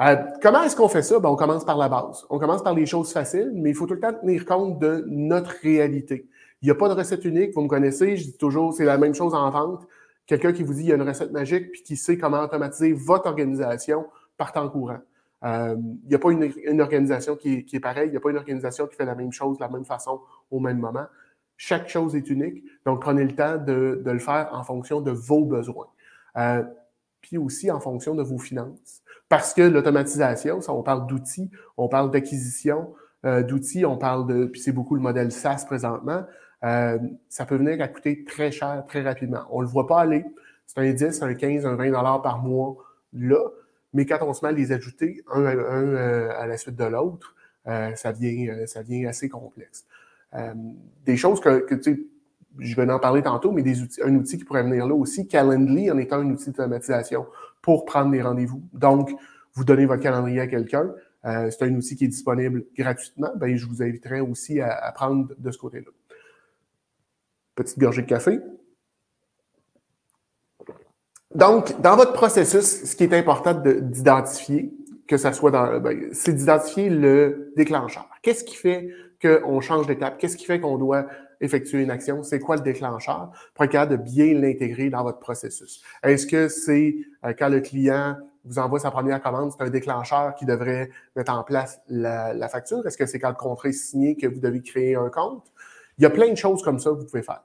Euh, 0.00 0.16
comment 0.42 0.62
est-ce 0.62 0.76
qu'on 0.76 0.88
fait 0.88 1.02
ça? 1.02 1.18
Ben, 1.20 1.28
on 1.28 1.36
commence 1.36 1.64
par 1.64 1.78
la 1.78 1.88
base. 1.88 2.26
On 2.28 2.38
commence 2.38 2.62
par 2.62 2.74
les 2.74 2.86
choses 2.86 3.12
faciles, 3.12 3.52
mais 3.54 3.70
il 3.70 3.74
faut 3.74 3.86
tout 3.86 3.94
le 3.94 4.00
temps 4.00 4.12
tenir 4.12 4.44
compte 4.44 4.78
de 4.78 5.04
notre 5.06 5.54
réalité. 5.62 6.28
Il 6.60 6.66
n'y 6.66 6.70
a 6.70 6.74
pas 6.74 6.88
de 6.88 6.94
recette 6.94 7.24
unique, 7.24 7.54
vous 7.54 7.62
me 7.62 7.68
connaissez, 7.68 8.16
je 8.16 8.24
dis 8.24 8.36
toujours, 8.36 8.74
c'est 8.74 8.84
la 8.84 8.98
même 8.98 9.14
chose 9.14 9.32
en 9.32 9.48
vente. 9.50 9.86
Quelqu'un 10.26 10.52
qui 10.52 10.64
vous 10.64 10.74
dit 10.74 10.80
il 10.80 10.88
y 10.88 10.92
a 10.92 10.96
une 10.96 11.08
recette 11.08 11.30
magique 11.30 11.70
puis 11.70 11.82
qui 11.82 11.96
sait 11.96 12.18
comment 12.18 12.40
automatiser 12.40 12.92
votre 12.92 13.26
organisation 13.26 14.06
par 14.36 14.52
temps 14.52 14.68
courant. 14.68 14.98
Euh, 15.46 15.76
il 16.04 16.08
n'y 16.08 16.14
a 16.14 16.18
pas 16.18 16.30
une, 16.30 16.80
organisation 16.80 17.36
qui 17.36 17.64
est, 17.72 17.80
pareille, 17.80 18.08
il 18.08 18.10
n'y 18.10 18.16
a 18.16 18.20
pas 18.20 18.30
une 18.30 18.36
organisation 18.36 18.86
qui 18.86 18.96
fait 18.96 19.04
la 19.04 19.14
même 19.14 19.32
chose 19.32 19.58
de 19.58 19.62
la 19.62 19.68
même 19.68 19.84
façon 19.84 20.20
au 20.50 20.58
même 20.58 20.78
moment. 20.78 21.06
Chaque 21.56 21.88
chose 21.88 22.16
est 22.16 22.28
unique, 22.28 22.64
donc 22.84 23.00
prenez 23.00 23.24
le 23.24 23.34
temps 23.34 23.56
de, 23.56 24.02
le 24.04 24.18
faire 24.18 24.50
en 24.52 24.64
fonction 24.64 25.00
de 25.00 25.12
vos 25.12 25.44
besoins. 25.44 25.86
Euh, 26.36 26.64
puis 27.20 27.38
aussi 27.38 27.70
en 27.70 27.80
fonction 27.80 28.14
de 28.14 28.22
vos 28.22 28.38
finances. 28.38 29.02
Parce 29.28 29.54
que 29.54 29.62
l'automatisation, 29.62 30.60
ça, 30.60 30.72
on 30.72 30.82
parle 30.82 31.06
d'outils, 31.06 31.50
on 31.76 31.88
parle 31.88 32.10
d'acquisition 32.10 32.94
euh, 33.24 33.42
d'outils, 33.42 33.84
on 33.84 33.96
parle 33.96 34.26
de, 34.26 34.46
puis 34.46 34.60
c'est 34.60 34.72
beaucoup 34.72 34.96
le 34.96 35.00
modèle 35.00 35.32
SaaS 35.32 35.64
présentement, 35.66 36.24
ça 37.28 37.46
peut 37.46 37.54
venir 37.54 37.80
à 37.80 37.86
coûter 37.86 38.24
très 38.24 38.50
cher 38.50 38.82
très 38.88 39.02
rapidement. 39.02 39.42
On 39.50 39.60
ne 39.60 39.66
le 39.66 39.70
voit 39.70 39.86
pas 39.86 40.00
aller. 40.00 40.24
C'est 40.66 40.80
un 40.80 40.92
10, 40.92 41.22
un 41.22 41.34
15, 41.34 41.64
un 41.64 41.76
20 41.76 41.90
dollars 41.90 42.22
par 42.22 42.42
mois 42.42 42.76
là, 43.12 43.38
mais 43.96 44.04
quand 44.04 44.18
on 44.20 44.34
se 44.34 44.44
met 44.44 44.50
à 44.50 44.52
les 44.52 44.72
ajouter 44.72 45.24
un, 45.32 45.42
euh, 45.42 46.28
à 46.38 46.46
la 46.46 46.58
suite 46.58 46.76
de 46.76 46.84
l'autre, 46.84 47.34
euh, 47.66 47.94
ça, 47.94 48.12
devient, 48.12 48.50
euh, 48.50 48.66
ça 48.66 48.82
devient 48.82 49.06
assez 49.06 49.30
complexe. 49.30 49.86
des 51.06 51.16
choses 51.16 51.40
que, 51.40 51.74
tu 51.74 51.82
sais, 51.82 52.00
je 52.58 52.76
vais 52.76 52.90
en 52.90 52.98
parler 52.98 53.22
tantôt, 53.22 53.52
mais 53.52 53.62
des 53.62 53.80
outils, 53.80 54.02
un 54.02 54.14
outil 54.14 54.36
qui 54.36 54.44
pourrait 54.44 54.64
venir 54.64 54.86
là 54.86 54.94
aussi, 54.94 55.26
Calendly 55.26 55.90
en 55.90 55.96
étant 55.96 56.18
un 56.18 56.30
outil 56.30 56.50
d'automatisation 56.50 57.26
pour 57.62 57.86
prendre 57.86 58.10
des 58.10 58.20
rendez-vous. 58.20 58.62
Donc, 58.74 59.10
vous 59.54 59.64
donnez 59.64 59.86
votre 59.86 60.02
calendrier 60.02 60.40
à 60.40 60.46
quelqu'un, 60.46 60.92
c'est 61.24 61.62
un 61.62 61.74
outil 61.74 61.96
qui 61.96 62.04
est 62.04 62.08
disponible 62.08 62.66
gratuitement, 62.76 63.30
ben, 63.36 63.56
je 63.56 63.66
vous 63.66 63.82
inviterai 63.82 64.20
aussi 64.20 64.60
à, 64.60 64.92
prendre 64.94 65.34
de 65.38 65.50
ce 65.50 65.56
côté-là. 65.56 65.90
Petite 67.54 67.78
gorgée 67.78 68.02
de 68.02 68.06
café. 68.06 68.40
Donc, 71.36 71.78
dans 71.82 71.96
votre 71.96 72.14
processus, 72.14 72.84
ce 72.84 72.96
qui 72.96 73.04
est 73.04 73.12
important 73.12 73.52
d'identifier, 73.52 74.72
que 75.06 75.18
ça 75.18 75.34
soit 75.34 75.50
dans, 75.50 75.78
ben, 75.80 76.08
c'est 76.12 76.32
d'identifier 76.32 76.88
le 76.88 77.52
déclencheur. 77.58 78.08
Qu'est-ce 78.22 78.42
qui 78.42 78.56
fait 78.56 78.88
qu'on 79.20 79.60
change 79.60 79.86
d'étape? 79.86 80.16
Qu'est-ce 80.16 80.38
qui 80.38 80.46
fait 80.46 80.60
qu'on 80.60 80.78
doit 80.78 81.04
effectuer 81.42 81.82
une 81.82 81.90
action? 81.90 82.22
C'est 82.22 82.40
quoi 82.40 82.56
le 82.56 82.62
déclencheur? 82.62 83.32
Pour 83.52 83.66
être 83.66 83.70
capable 83.70 83.98
de 83.98 84.02
bien 84.02 84.32
l'intégrer 84.32 84.88
dans 84.88 85.02
votre 85.02 85.18
processus. 85.18 85.82
Est-ce 86.02 86.26
que 86.26 86.48
c'est 86.48 86.96
euh, 87.26 87.34
quand 87.38 87.50
le 87.50 87.60
client 87.60 88.16
vous 88.46 88.58
envoie 88.58 88.78
sa 88.78 88.90
première 88.90 89.20
commande, 89.20 89.52
c'est 89.52 89.62
un 89.62 89.68
déclencheur 89.68 90.34
qui 90.36 90.46
devrait 90.46 90.88
mettre 91.16 91.32
en 91.34 91.44
place 91.44 91.82
la, 91.88 92.48
facture? 92.48 92.86
Est-ce 92.86 92.96
que 92.96 93.04
c'est 93.04 93.18
quand 93.18 93.28
le 93.28 93.34
contrat 93.34 93.68
est 93.68 93.72
signé 93.72 94.16
que 94.16 94.26
vous 94.26 94.40
devez 94.40 94.62
créer 94.62 94.96
un 94.96 95.10
compte? 95.10 95.44
Il 95.98 96.02
y 96.02 96.06
a 96.06 96.10
plein 96.10 96.30
de 96.30 96.36
choses 96.36 96.62
comme 96.62 96.78
ça 96.78 96.88
que 96.90 96.96
vous 96.96 97.04
pouvez 97.04 97.22
faire. 97.22 97.42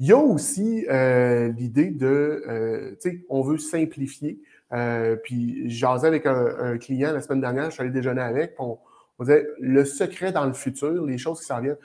Il 0.00 0.06
y 0.06 0.12
a 0.12 0.18
aussi 0.18 0.86
euh, 0.88 1.48
l'idée 1.48 1.90
de, 1.90 2.44
euh, 2.48 2.90
tu 3.00 3.10
sais, 3.10 3.24
on 3.28 3.42
veut 3.42 3.58
simplifier. 3.58 4.40
Euh, 4.72 5.16
puis 5.16 5.68
j'asais 5.68 6.06
avec 6.06 6.26
un, 6.26 6.78
client 6.78 7.12
la 7.12 7.20
semaine 7.20 7.40
dernière, 7.40 7.66
je 7.66 7.74
suis 7.74 7.82
allé 7.82 7.90
déjeuner 7.90 8.20
avec, 8.20 8.54
on, 8.58 8.78
on 9.18 9.24
disait 9.24 9.46
le 9.58 9.84
secret 9.84 10.30
dans 10.30 10.44
le 10.44 10.52
futur, 10.52 11.04
les 11.04 11.18
choses 11.18 11.40
qui 11.40 11.46
s'en 11.46 11.60
viennent, 11.60 11.78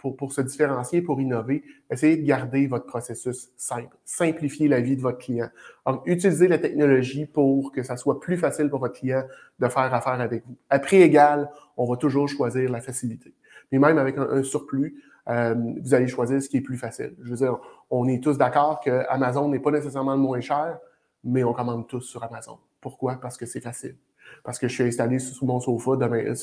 pour, 0.00 0.32
se 0.32 0.40
différencier, 0.40 1.02
pour 1.02 1.20
innover, 1.20 1.62
essayez 1.90 2.16
de 2.16 2.24
garder 2.24 2.66
votre 2.66 2.86
processus 2.86 3.50
simple. 3.56 3.94
Simplifier 4.04 4.68
la 4.68 4.80
vie 4.80 4.96
de 4.96 5.02
votre 5.02 5.18
client. 5.18 5.48
Donc, 5.86 6.02
utilisez 6.06 6.48
la 6.48 6.58
technologie 6.58 7.26
pour 7.26 7.70
que 7.72 7.82
ça 7.82 7.96
soit 7.96 8.20
plus 8.20 8.36
facile 8.36 8.70
pour 8.70 8.80
votre 8.80 8.98
client 8.98 9.24
de 9.58 9.68
faire 9.68 9.92
affaire 9.92 10.20
avec 10.20 10.44
vous. 10.46 10.56
À 10.70 10.78
prix 10.78 11.02
égal, 11.02 11.50
on 11.76 11.84
va 11.84 11.96
toujours 11.96 12.28
choisir 12.28 12.70
la 12.70 12.80
facilité. 12.80 13.34
Mais 13.72 13.78
même 13.78 13.98
avec 13.98 14.16
un, 14.16 14.42
surplus, 14.42 15.02
euh, 15.28 15.54
vous 15.82 15.94
allez 15.94 16.08
choisir 16.08 16.42
ce 16.42 16.48
qui 16.48 16.58
est 16.58 16.62
plus 16.62 16.76
facile. 16.76 17.14
Je 17.22 17.30
veux 17.30 17.36
dire, 17.36 17.58
on 17.90 18.08
est 18.08 18.22
tous 18.22 18.38
d'accord 18.38 18.80
que 18.80 19.04
Amazon 19.08 19.48
n'est 19.48 19.60
pas 19.60 19.70
nécessairement 19.70 20.14
le 20.14 20.20
moins 20.20 20.40
cher, 20.40 20.78
mais 21.24 21.44
on 21.44 21.52
commande 21.52 21.86
tous 21.86 22.02
sur 22.02 22.22
Amazon. 22.24 22.58
Pourquoi? 22.80 23.16
Parce 23.16 23.36
que 23.36 23.46
c'est 23.46 23.60
facile. 23.60 23.96
Parce 24.44 24.58
que 24.58 24.68
je 24.68 24.74
suis 24.74 24.84
installé 24.84 25.18
sous 25.18 25.44
mon 25.44 25.60
sofa 25.60 25.96
demain, 25.96 26.34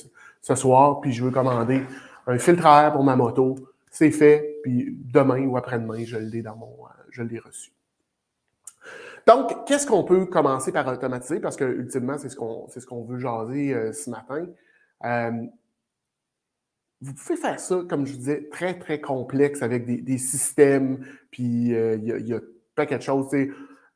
ce 0.41 0.55
soir, 0.55 1.01
puis 1.01 1.13
je 1.13 1.23
veux 1.23 1.31
commander 1.31 1.83
un 2.27 2.37
filtre 2.37 2.65
à 2.65 2.83
air 2.83 2.93
pour 2.93 3.03
ma 3.03 3.15
moto, 3.15 3.55
c'est 3.89 4.11
fait, 4.11 4.59
puis 4.63 4.97
demain 5.05 5.45
ou 5.45 5.57
après-demain, 5.57 6.03
je 6.05 6.17
l'ai 6.17 6.41
dans 6.41 6.55
mon, 6.55 6.67
euh, 6.85 7.03
je 7.09 7.23
l'ai 7.23 7.39
reçu. 7.39 7.71
Donc, 9.25 9.65
qu'est-ce 9.65 9.87
qu'on 9.87 10.03
peut 10.03 10.25
commencer 10.25 10.71
par 10.71 10.87
automatiser? 10.87 11.39
Parce 11.39 11.55
que 11.55 11.65
ultimement, 11.65 12.17
c'est 12.17 12.29
ce 12.29 12.35
qu'on 12.35 12.67
c'est 12.69 12.79
ce 12.79 12.85
qu'on 12.85 13.03
veut 13.03 13.19
jaser 13.19 13.73
euh, 13.73 13.91
ce 13.91 14.09
matin. 14.09 14.45
Euh, 15.03 15.45
vous 17.01 17.13
pouvez 17.13 17.37
faire 17.37 17.59
ça, 17.59 17.83
comme 17.87 18.05
je 18.05 18.13
vous 18.13 18.17
disais, 18.17 18.47
très, 18.51 18.77
très 18.77 18.99
complexe 18.99 19.61
avec 19.61 19.85
des, 19.85 20.17
systèmes, 20.17 21.05
puis 21.31 21.43
il 21.43 22.03
y, 22.03 22.11
a, 22.11 22.17
y 22.17 22.33
a 22.33 22.39
pas 22.75 22.85
quelque 22.85 23.03
chose 23.03 23.27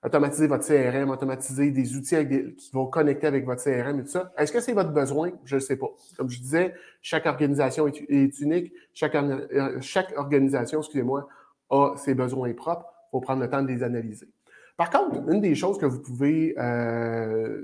automatiser 0.03 0.48
votre 0.48 0.65
CRM, 0.65 1.10
automatiser 1.10 1.72
des 1.72 1.96
outils 1.96 2.15
qui 2.58 2.72
vont 2.74 2.88
connecter 2.88 3.27
avec 3.27 3.46
votre 3.46 3.63
CRM 3.63 4.00
et 4.00 4.03
tout 4.03 4.10
ça. 4.10 4.31
Est-ce 4.38 4.51
que 4.51 4.60
c'est 4.60 4.74
votre 4.74 4.91
besoin? 4.91 5.31
Je 5.46 5.55
ne 5.55 5.60
sais 5.60 5.75
pas. 5.75 5.89
Comme 6.17 6.29
je 6.29 6.39
disais, 6.39 6.74
chaque 7.01 7.25
organisation 7.25 7.88
est, 7.88 8.39
unique. 8.39 8.74
Chaque, 8.93 9.15
euh, 9.15 9.77
chaque 9.79 10.17
organisation, 10.17 10.79
excusez-moi, 10.79 11.27
a 11.70 11.93
ses 11.98 12.15
besoins 12.15 12.51
propres. 12.53 12.91
Il 13.08 13.12
faut 13.12 13.22
prendre 13.22 13.41
le 13.41 13.50
temps 13.50 13.62
de 13.62 13.67
les 13.67 13.84
analyser. 13.84 14.27
Par 14.75 14.89
contre, 14.89 15.22
une 15.29 15.41
des 15.41 15.53
choses 15.53 15.77
que 15.77 15.86
vous 15.86 16.00
pouvez, 16.00 16.55
euh, 16.58 17.63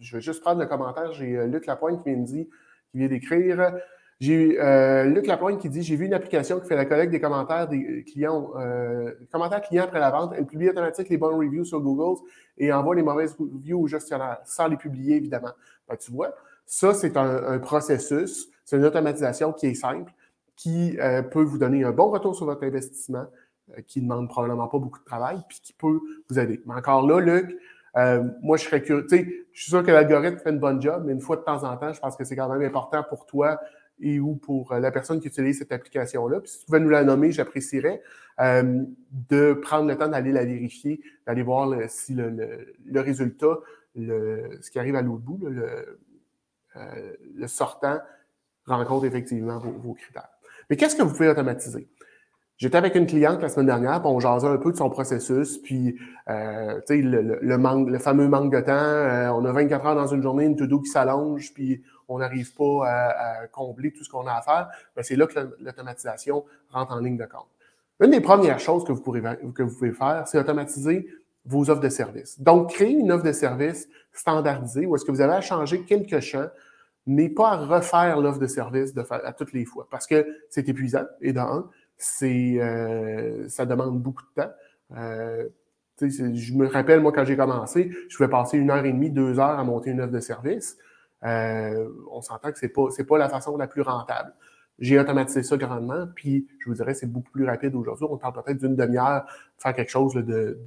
je 0.00 0.16
vais 0.16 0.22
juste 0.22 0.40
prendre 0.40 0.60
le 0.60 0.66
commentaire, 0.66 1.12
j'ai 1.12 1.36
euh, 1.36 1.46
Luc 1.46 1.66
Lapointe 1.66 2.02
qui 2.02 2.10
vient 2.10 2.20
de 2.20 2.26
dire, 2.26 2.46
qui 2.90 2.98
vient 2.98 3.08
d'écrire, 3.08 3.74
j'ai 4.20 4.60
euh, 4.60 5.04
Luc 5.04 5.26
Lapointe 5.26 5.60
qui 5.60 5.68
dit 5.68 5.82
J'ai 5.82 5.96
vu 5.96 6.06
une 6.06 6.14
application 6.14 6.60
qui 6.60 6.68
fait 6.68 6.76
la 6.76 6.84
collecte 6.84 7.10
des 7.10 7.20
commentaires 7.20 7.68
des 7.68 8.04
clients, 8.04 8.52
euh, 8.56 9.12
commentaires 9.32 9.60
clients 9.60 9.84
après 9.84 10.00
la 10.00 10.10
vente. 10.10 10.32
Elle 10.36 10.46
publie 10.46 10.70
automatiquement 10.70 11.10
les 11.10 11.18
bonnes 11.18 11.34
reviews 11.34 11.64
sur 11.64 11.80
Google 11.80 12.20
et 12.56 12.72
envoie 12.72 12.94
les 12.94 13.02
mauvaises 13.02 13.36
reviews 13.38 13.82
au 13.82 13.86
gestionnaire, 13.86 14.38
sans 14.44 14.68
les 14.68 14.76
publier, 14.76 15.16
évidemment. 15.16 15.52
Ben, 15.88 15.96
tu 15.96 16.12
vois, 16.12 16.34
ça, 16.66 16.94
c'est 16.94 17.16
un, 17.16 17.58
processus, 17.58 18.48
c'est 18.64 18.76
une 18.76 18.84
automatisation 18.84 19.52
qui 19.52 19.66
est 19.66 19.74
simple, 19.74 20.12
qui 20.56 20.98
euh, 21.00 21.22
peut 21.22 21.42
vous 21.42 21.58
donner 21.58 21.84
un 21.84 21.92
bon 21.92 22.10
retour 22.10 22.34
sur 22.34 22.46
votre 22.46 22.64
investissement, 22.64 23.26
euh, 23.76 23.82
qui 23.86 24.00
ne 24.00 24.08
demande 24.08 24.28
probablement 24.28 24.68
pas 24.68 24.78
beaucoup 24.78 25.00
de 25.00 25.04
travail, 25.04 25.42
puis 25.48 25.60
qui 25.62 25.72
peut 25.72 26.00
vous 26.30 26.38
aider. 26.38 26.62
Mais 26.66 26.74
encore 26.74 27.06
là, 27.06 27.20
Luc, 27.20 27.56
euh, 27.96 28.24
moi, 28.42 28.56
je 28.56 28.64
serais 28.64 28.82
curieux. 28.82 29.06
Tu 29.06 29.16
sais, 29.16 29.26
je 29.52 29.62
suis 29.62 29.70
sûr 29.70 29.82
que 29.82 29.90
l'algorithme 29.90 30.38
fait 30.38 30.50
une 30.50 30.58
bonne 30.58 30.80
job, 30.80 31.04
mais 31.06 31.12
une 31.12 31.20
fois 31.20 31.36
de 31.36 31.42
temps 31.42 31.62
en 31.64 31.76
temps, 31.76 31.92
je 31.92 32.00
pense 32.00 32.16
que 32.16 32.24
c'est 32.24 32.36
quand 32.36 32.48
même 32.48 32.62
important 32.62 33.04
pour 33.08 33.26
toi 33.26 33.60
et 34.00 34.18
ou 34.18 34.34
pour 34.34 34.72
euh, 34.72 34.80
la 34.80 34.90
personne 34.90 35.20
qui 35.20 35.28
utilise 35.28 35.58
cette 35.58 35.72
application-là. 35.72 36.40
Puis 36.40 36.50
si 36.50 36.58
tu 36.60 36.66
pouvais 36.66 36.80
nous 36.80 36.88
la 36.88 37.04
nommer, 37.04 37.32
j'apprécierais 37.32 38.02
euh, 38.40 38.84
de 39.28 39.52
prendre 39.54 39.88
le 39.88 39.96
temps 39.96 40.08
d'aller 40.08 40.32
la 40.32 40.44
vérifier, 40.44 41.00
d'aller 41.26 41.42
voir 41.42 41.72
si 41.88 42.14
le, 42.14 43.00
résultat, 43.00 43.58
ce 43.96 44.70
qui 44.70 44.78
arrive 44.78 44.96
à 44.96 45.02
l'autre 45.02 45.22
bout, 45.22 45.38
le, 45.46 45.98
euh, 46.76 47.12
le, 47.36 47.46
sortant, 47.46 48.00
rencontre 48.66 49.04
effectivement 49.04 49.58
vos, 49.58 49.94
critères. 49.94 50.28
Mais 50.68 50.76
qu'est-ce 50.76 50.96
que 50.96 51.02
vous 51.02 51.12
pouvez 51.12 51.28
automatiser? 51.28 51.88
J'étais 52.64 52.78
avec 52.78 52.94
une 52.94 53.04
cliente 53.04 53.42
la 53.42 53.50
semaine 53.50 53.66
dernière, 53.66 54.00
puis 54.00 54.10
on 54.10 54.20
jasait 54.20 54.46
un 54.46 54.56
peu 54.56 54.72
de 54.72 54.76
son 54.78 54.88
processus, 54.88 55.58
puis 55.58 55.98
euh, 56.30 56.80
le, 56.88 57.38
le, 57.42 57.98
fameux 57.98 58.26
manque 58.26 58.50
de 58.50 58.60
temps. 58.60 59.36
on 59.36 59.44
a 59.44 59.52
24 59.52 59.84
heures 59.84 59.94
dans 59.94 60.06
une 60.06 60.22
journée, 60.22 60.46
une 60.46 60.56
to-do 60.56 60.80
qui 60.80 60.88
s'allonge, 60.88 61.52
puis 61.52 61.82
on 62.08 62.20
n'arrive 62.20 62.54
pas 62.54 62.86
à, 62.86 63.46
combler 63.48 63.92
tout 63.92 64.02
ce 64.02 64.08
qu'on 64.08 64.26
a 64.26 64.32
à 64.32 64.40
faire, 64.40 64.70
ben, 64.96 65.02
c'est 65.02 65.14
là 65.14 65.26
que 65.26 65.38
l'automatisation 65.60 66.46
rentre 66.70 66.94
en 66.94 67.00
ligne 67.00 67.18
de 67.18 67.26
compte. 67.26 67.50
Une 68.00 68.12
des 68.12 68.22
premières 68.22 68.60
choses 68.60 68.82
que 68.82 68.92
vous, 68.92 69.02
pouvez 69.02 69.92
faire, 69.92 70.26
c'est 70.26 70.38
automatiser 70.38 71.06
vos 71.44 71.68
offres 71.68 71.82
de 71.82 71.90
service. 71.90 72.40
Donc, 72.40 72.70
créer 72.70 72.92
une 72.92 73.12
offre 73.12 73.24
de 73.24 73.32
service 73.32 73.90
standardisée 74.14 74.86
où 74.86 74.96
est-ce 74.96 75.04
que 75.04 75.12
vous 75.12 75.20
avez 75.20 75.34
à 75.34 75.42
changer 75.42 75.82
quelques 75.82 76.20
champs, 76.20 76.48
mais 77.06 77.28
pas 77.28 77.50
à 77.50 77.56
refaire 77.56 78.22
l'offre 78.22 78.38
de 78.38 78.46
service 78.46 78.94
à 79.10 79.32
toutes 79.34 79.52
les 79.52 79.66
fois 79.66 79.86
parce 79.90 80.06
que 80.06 80.26
c'est 80.48 80.66
épuisant 80.66 81.04
et 81.20 81.34
d'un, 81.34 81.68
c'est 81.96 82.56
euh, 82.58 83.48
ça 83.48 83.66
demande 83.66 84.00
beaucoup 84.00 84.22
de 84.22 84.42
temps. 84.42 84.52
Euh, 84.96 85.48
je 86.00 86.52
me 86.54 86.66
rappelle, 86.66 87.00
moi, 87.00 87.12
quand 87.12 87.24
j'ai 87.24 87.36
commencé, 87.36 87.90
je 88.08 88.16
pouvais 88.16 88.28
passer 88.28 88.58
une 88.58 88.70
heure 88.70 88.84
et 88.84 88.92
demie, 88.92 89.10
deux 89.10 89.38
heures 89.38 89.58
à 89.58 89.64
monter 89.64 89.90
une 89.90 90.00
offre 90.00 90.12
de 90.12 90.20
service. 90.20 90.76
Euh, 91.24 91.88
on 92.10 92.20
s'entend 92.20 92.52
que 92.52 92.58
ce 92.58 92.66
n'est 92.66 92.72
pas, 92.72 92.88
pas 93.08 93.18
la 93.18 93.28
façon 93.28 93.56
la 93.56 93.66
plus 93.66 93.82
rentable. 93.82 94.32
J'ai 94.80 94.98
automatisé 94.98 95.44
ça 95.44 95.56
grandement, 95.56 96.06
puis 96.14 96.48
je 96.58 96.68
vous 96.68 96.74
dirais 96.74 96.94
c'est 96.94 97.06
beaucoup 97.06 97.30
plus 97.30 97.46
rapide 97.46 97.74
aujourd'hui. 97.76 98.06
On 98.10 98.18
parle 98.18 98.34
peut-être 98.42 98.58
d'une 98.58 98.74
demi-heure 98.74 99.24
faire 99.58 99.72
quelque 99.72 99.90
chose 99.90 100.14
de, 100.14 100.58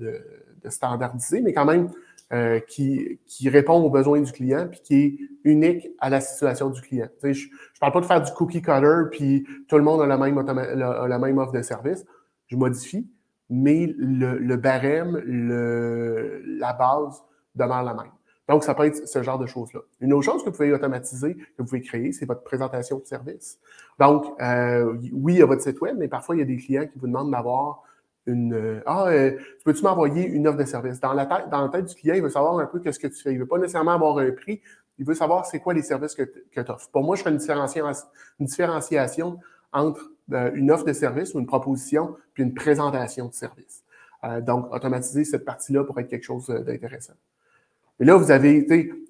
standardisé, 0.69 1.41
mais 1.41 1.53
quand 1.53 1.65
même 1.65 1.89
euh, 2.33 2.59
qui, 2.59 3.19
qui, 3.25 3.49
répond 3.49 3.81
aux 3.81 3.89
besoins 3.89 4.19
du 4.21 4.31
client, 4.31 4.67
puis 4.69 4.81
qui 4.81 4.95
est 4.95 5.17
unique 5.43 5.87
à 5.99 6.09
la 6.09 6.19
situation 6.19 6.69
du 6.69 6.81
client. 6.81 7.07
je 7.23 7.29
ne 7.29 7.79
parle 7.79 7.93
pas 7.93 8.01
de 8.01 8.05
faire 8.05 8.21
du 8.21 8.31
cookie 8.33 8.61
cutter, 8.61 9.03
puis 9.11 9.47
tout 9.67 9.77
le 9.77 9.83
monde 9.83 10.01
a 10.01 10.05
la 10.05 10.17
même, 10.17 10.39
la 10.41 11.19
même 11.19 11.37
offre 11.37 11.53
de 11.53 11.61
service. 11.61 12.05
Je 12.47 12.57
modifie, 12.57 13.09
mais 13.49 13.93
le, 13.97 14.37
le 14.37 14.57
barème, 14.57 15.21
le, 15.25 16.41
la 16.45 16.73
base 16.73 17.23
demeure 17.55 17.83
la 17.83 17.93
même. 17.93 18.11
Donc, 18.49 18.63
ça 18.63 18.73
peut 18.73 18.85
être 18.85 19.07
ce 19.07 19.23
genre 19.23 19.37
de 19.37 19.45
choses-là. 19.45 19.81
Une 19.99 20.13
autre 20.13 20.25
chose 20.25 20.43
que 20.43 20.49
vous 20.49 20.55
pouvez 20.55 20.71
automatiser, 20.71 21.35
que 21.35 21.41
vous 21.59 21.65
pouvez 21.65 21.81
créer, 21.81 22.13
c'est 22.13 22.25
votre 22.25 22.43
présentation 22.43 22.99
de 22.99 23.05
service. 23.05 23.59
Donc, 23.99 24.25
euh, 24.41 24.93
oui, 25.11 25.33
il 25.33 25.39
y 25.39 25.41
a 25.41 25.45
votre 25.45 25.61
site 25.61 25.81
web, 25.81 25.97
mais 25.97 26.07
parfois, 26.07 26.35
il 26.35 26.39
y 26.39 26.41
a 26.41 26.45
des 26.45 26.57
clients 26.57 26.87
qui 26.87 26.97
vous 26.97 27.07
demandent 27.07 27.31
d'avoir 27.31 27.83
une 28.27 28.53
euh, 28.53 28.81
Ah, 28.85 29.07
euh, 29.07 29.37
peux-tu 29.65 29.83
m'envoyer 29.83 30.25
une 30.25 30.47
offre 30.47 30.57
de 30.57 30.65
service? 30.65 30.99
Dans 30.99 31.13
la, 31.13 31.25
tête, 31.25 31.49
dans 31.49 31.61
la 31.61 31.69
tête 31.69 31.85
du 31.85 31.95
client, 31.95 32.15
il 32.15 32.21
veut 32.21 32.29
savoir 32.29 32.59
un 32.59 32.65
peu 32.65 32.79
qu'est-ce 32.79 32.99
que 32.99 33.07
tu 33.07 33.21
fais. 33.21 33.31
Il 33.31 33.35
ne 33.35 33.39
veut 33.41 33.47
pas 33.47 33.57
nécessairement 33.57 33.93
avoir 33.93 34.17
un 34.19 34.31
prix, 34.31 34.61
il 34.99 35.05
veut 35.05 35.13
savoir 35.13 35.45
c'est 35.45 35.59
quoi 35.59 35.73
les 35.73 35.81
services 35.81 36.13
que, 36.13 36.23
que 36.23 36.61
tu 36.61 36.71
offres. 36.71 36.89
Pour 36.91 37.03
moi, 37.03 37.15
je 37.15 37.23
fais 37.23 37.29
une 37.29 37.37
différenciation, 37.37 38.05
une 38.39 38.45
différenciation 38.45 39.39
entre 39.71 40.11
une 40.29 40.71
offre 40.71 40.85
de 40.85 40.93
service 40.93 41.33
ou 41.33 41.39
une 41.39 41.45
proposition 41.45 42.15
puis 42.33 42.43
une 42.43 42.53
présentation 42.53 43.27
de 43.27 43.33
service. 43.33 43.83
donc, 44.41 44.73
automatiser 44.73 45.23
cette 45.23 45.45
partie-là 45.45 45.83
pour 45.83 45.99
être 45.99 46.07
quelque 46.07 46.23
chose 46.23 46.47
d'intéressant. 46.47 47.13
Et 47.99 48.05
là, 48.05 48.15
vous 48.15 48.31
avez, 48.31 48.65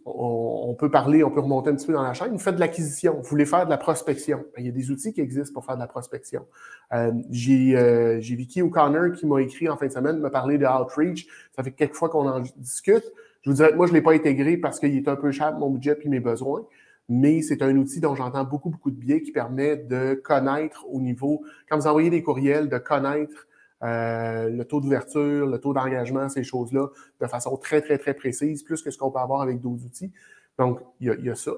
on, 0.05 0.47
on 0.67 0.73
peut 0.73 0.91
parler, 0.91 1.23
on 1.23 1.31
peut 1.31 1.39
remonter 1.39 1.69
un 1.69 1.75
petit 1.75 1.87
peu 1.87 1.93
dans 1.93 2.03
la 2.03 2.13
chaîne. 2.13 2.31
Vous 2.31 2.39
faites 2.39 2.55
de 2.55 2.59
l'acquisition, 2.59 3.15
vous 3.15 3.29
voulez 3.29 3.45
faire 3.45 3.65
de 3.65 3.69
la 3.69 3.77
prospection. 3.77 4.39
Ben, 4.55 4.59
il 4.61 4.65
y 4.65 4.69
a 4.69 4.71
des 4.71 4.91
outils 4.91 5.13
qui 5.13 5.21
existent 5.21 5.53
pour 5.53 5.65
faire 5.65 5.75
de 5.75 5.81
la 5.81 5.87
prospection. 5.87 6.45
Euh, 6.93 7.11
j'ai 7.29 7.77
euh, 7.77 8.17
Vicky 8.19 8.61
O'Connor 8.61 9.13
qui 9.13 9.25
m'a 9.25 9.41
écrit 9.41 9.69
en 9.69 9.77
fin 9.77 9.87
de 9.87 9.91
semaine, 9.91 10.19
m'a 10.19 10.29
parlé 10.29 10.57
de 10.57 10.65
Outreach. 10.65 11.27
Ça 11.55 11.63
fait 11.63 11.71
quelques 11.71 11.95
fois 11.95 12.09
qu'on 12.09 12.27
en 12.27 12.41
discute. 12.57 13.03
Je 13.41 13.49
vous 13.49 13.55
dirais 13.55 13.71
que 13.71 13.75
moi, 13.77 13.87
je 13.87 13.93
ne 13.93 13.97
l'ai 13.97 14.03
pas 14.03 14.13
intégré 14.13 14.57
parce 14.57 14.79
qu'il 14.79 14.95
est 14.95 15.07
un 15.07 15.15
peu 15.15 15.31
cher 15.31 15.57
mon 15.57 15.69
budget 15.69 15.97
et 16.01 16.09
mes 16.09 16.19
besoins. 16.19 16.65
mais 17.09 17.41
c'est 17.41 17.61
un 17.61 17.75
outil 17.77 18.01
dont 18.01 18.15
j'entends 18.15 18.43
beaucoup, 18.43 18.69
beaucoup 18.69 18.91
de 18.91 18.97
biais 18.97 19.21
qui 19.21 19.31
permet 19.31 19.77
de 19.77 20.15
connaître 20.15 20.85
au 20.89 20.99
niveau, 20.99 21.43
quand 21.69 21.77
vous 21.77 21.87
envoyez 21.87 22.09
des 22.09 22.21
courriels, 22.21 22.67
de 22.67 22.77
connaître 22.77 23.47
euh, 23.83 24.49
le 24.49 24.65
taux 24.65 24.81
d'ouverture, 24.81 25.45
le 25.45 25.59
taux 25.59 25.73
d'engagement, 25.73 26.29
ces 26.29 26.43
choses-là, 26.43 26.87
de 27.21 27.27
façon 27.27 27.57
très, 27.57 27.81
très, 27.81 27.97
très 27.97 28.13
précise, 28.13 28.63
plus 28.63 28.81
que 28.81 28.91
ce 28.91 28.97
qu'on 28.97 29.11
peut 29.11 29.19
avoir 29.19 29.41
avec 29.41 29.61
d'autres 29.61 29.85
outils. 29.85 30.11
Donc, 30.57 30.79
il 30.99 31.15
y 31.23 31.29
a, 31.29 31.35
ça. 31.35 31.51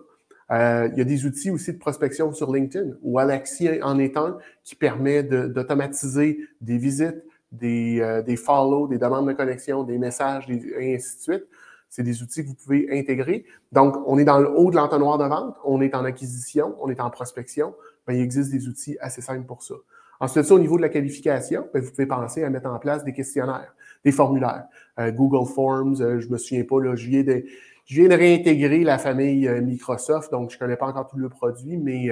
Euh, 0.52 0.90
il 0.92 0.98
y 0.98 1.02
a 1.02 1.06
des 1.06 1.26
outils 1.26 1.52
aussi 1.52 1.74
de 1.74 1.78
prospection 1.78 2.34
sur 2.34 2.54
LinkedIn, 2.54 2.96
ou 3.02 3.20
Alexi 3.20 3.70
en 3.82 4.00
est 4.00 4.18
un, 4.18 4.38
qui 4.64 4.76
permet 4.76 5.24
d'automatiser 5.24 6.40
des 6.60 6.78
visites, 6.78 7.24
des, 7.52 8.00
euh, 8.02 8.22
des 8.22 8.36
follow, 8.36 8.88
des 8.88 8.98
demandes 8.98 9.28
de 9.28 9.34
connexion, 9.34 9.84
des 9.84 9.98
messages, 9.98 10.50
et 10.50 10.96
ainsi 10.96 11.18
de 11.18 11.22
suite. 11.22 11.48
C'est 11.90 12.04
des 12.04 12.22
outils 12.22 12.44
que 12.44 12.50
vous 12.50 12.56
pouvez 12.56 12.88
intégrer. 12.92 13.46
Donc, 13.72 13.96
on 14.06 14.20
est 14.20 14.24
dans 14.24 14.40
le 14.40 14.50
haut 14.50 14.70
de 14.70 14.76
l'entonnoir 14.76 15.18
de 15.18 15.24
vente, 15.24 15.56
on 15.64 15.82
est 15.82 15.96
en 15.96 16.06
acquisition, 16.06 16.76
on 16.82 16.90
est 16.90 17.00
en 17.00 17.10
prospection. 17.10 17.74
Il 18.08 18.20
existe 18.20 18.52
des 18.52 18.68
outils 18.68 18.98
assez 19.00 19.22
simples 19.22 19.46
pour 19.46 19.64
ça. 19.64 19.76
Ensuite, 20.20 20.52
au 20.52 20.60
niveau 20.60 20.76
de 20.76 20.82
la 20.82 20.90
qualification, 20.90 21.68
bien, 21.74 21.82
vous 21.82 21.92
pouvez 21.92 22.06
penser 22.06 22.44
à 22.44 22.50
mettre 22.50 22.70
en 22.70 22.78
place 22.78 23.06
des 23.06 23.14
questionnaires, 23.14 23.74
des 24.04 24.12
formulaires. 24.12 24.66
Euh, 25.00 25.12
Google 25.12 25.48
Forms, 25.48 26.02
euh, 26.02 26.20
je 26.20 26.28
me 26.28 26.38
souviens 26.38 26.66
pas, 26.66 26.82
là, 26.82 26.96
je 26.96 27.08
viens 27.08 27.24
de, 27.24 27.46
je 27.86 28.02
viens 28.02 28.10
de 28.10 28.16
réintégrer 28.16 28.84
la 28.84 28.98
famille 28.98 29.48
euh, 29.48 29.62
Microsoft, 29.62 30.32
donc 30.32 30.50
je 30.50 30.56
ne 30.56 30.60
connais 30.60 30.76
pas 30.76 30.88
encore 30.88 31.08
tout 31.08 31.18
le 31.18 31.30
produit, 31.30 31.78
mais 31.78 32.10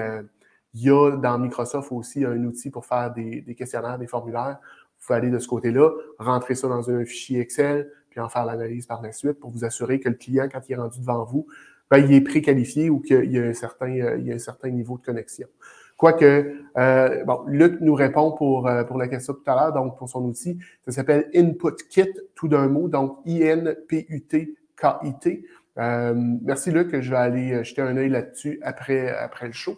il 0.74 0.82
y 0.82 0.90
a 0.90 1.12
dans 1.18 1.38
Microsoft 1.38 1.92
aussi 1.92 2.24
un 2.24 2.44
outil 2.46 2.70
pour 2.70 2.86
faire 2.86 3.14
des, 3.14 3.44
questionnaires, 3.58 4.00
des 4.00 4.08
formulaires. 4.08 4.60
Vous 5.00 5.08
pouvez 5.08 5.18
aller 5.18 5.30
de 5.30 5.40
ce 5.40 5.48
côté-là, 5.48 5.92
rentrer 6.18 6.56
ça 6.56 6.68
dans 6.70 6.90
un 6.90 7.04
fichier 7.04 7.42
Excel, 7.42 7.92
puis 8.10 8.22
en 8.22 8.30
faire 8.30 8.46
l'analyse 8.46 8.86
par 8.86 9.02
la 9.02 9.12
suite 9.12 9.40
pour 9.40 9.52
vous 9.52 9.66
assurer 9.66 10.00
que 10.00 10.08
le 10.08 10.16
client, 10.16 10.48
quand 10.52 10.62
il 10.70 10.74
est 10.74 10.78
rendu 10.78 11.00
devant 11.00 11.26
vous, 11.26 11.46
ben, 11.92 11.98
il 11.98 12.14
est 12.14 12.22
préqualifié 12.22 12.90
ou 12.90 13.00
qu'il 13.00 13.32
y 13.32 13.38
a 13.38 13.44
y 14.18 14.32
a 14.32 14.36
un 14.36 14.40
certain 14.40 14.70
niveau 14.70 14.98
de 14.98 15.04
connexion. 15.04 15.48
Quoique, 15.98 16.56
euh, 16.78 17.24
bon, 17.26 17.44
Luc 17.48 17.82
nous 17.82 17.96
répond 17.96 18.32
pour, 18.32 18.68
euh, 18.68 18.84
pour 18.84 18.98
la 19.00 19.08
question 19.08 19.34
tout 19.34 19.42
à 19.50 19.56
l'heure, 19.56 19.74
donc 19.74 19.98
pour 19.98 20.08
son 20.08 20.24
outil. 20.24 20.60
Ça 20.86 20.92
s'appelle 20.92 21.28
Input 21.36 21.76
Kit, 21.90 22.14
tout 22.36 22.48
d'un 22.48 22.68
mot, 22.68 22.88
donc 22.88 23.18
I-N-P-U-T-K-I-T. 23.26 23.86
Euh, 25.80 26.14
merci 26.44 26.72
Luc, 26.72 27.00
je 27.00 27.10
vais 27.10 27.18
aller 27.18 27.64
jeter 27.64 27.82
un 27.82 27.98
œil 27.98 28.10
là-dessus 28.10 28.60
après, 28.62 29.10
après 29.10 29.48
le 29.48 29.54
show. 29.54 29.76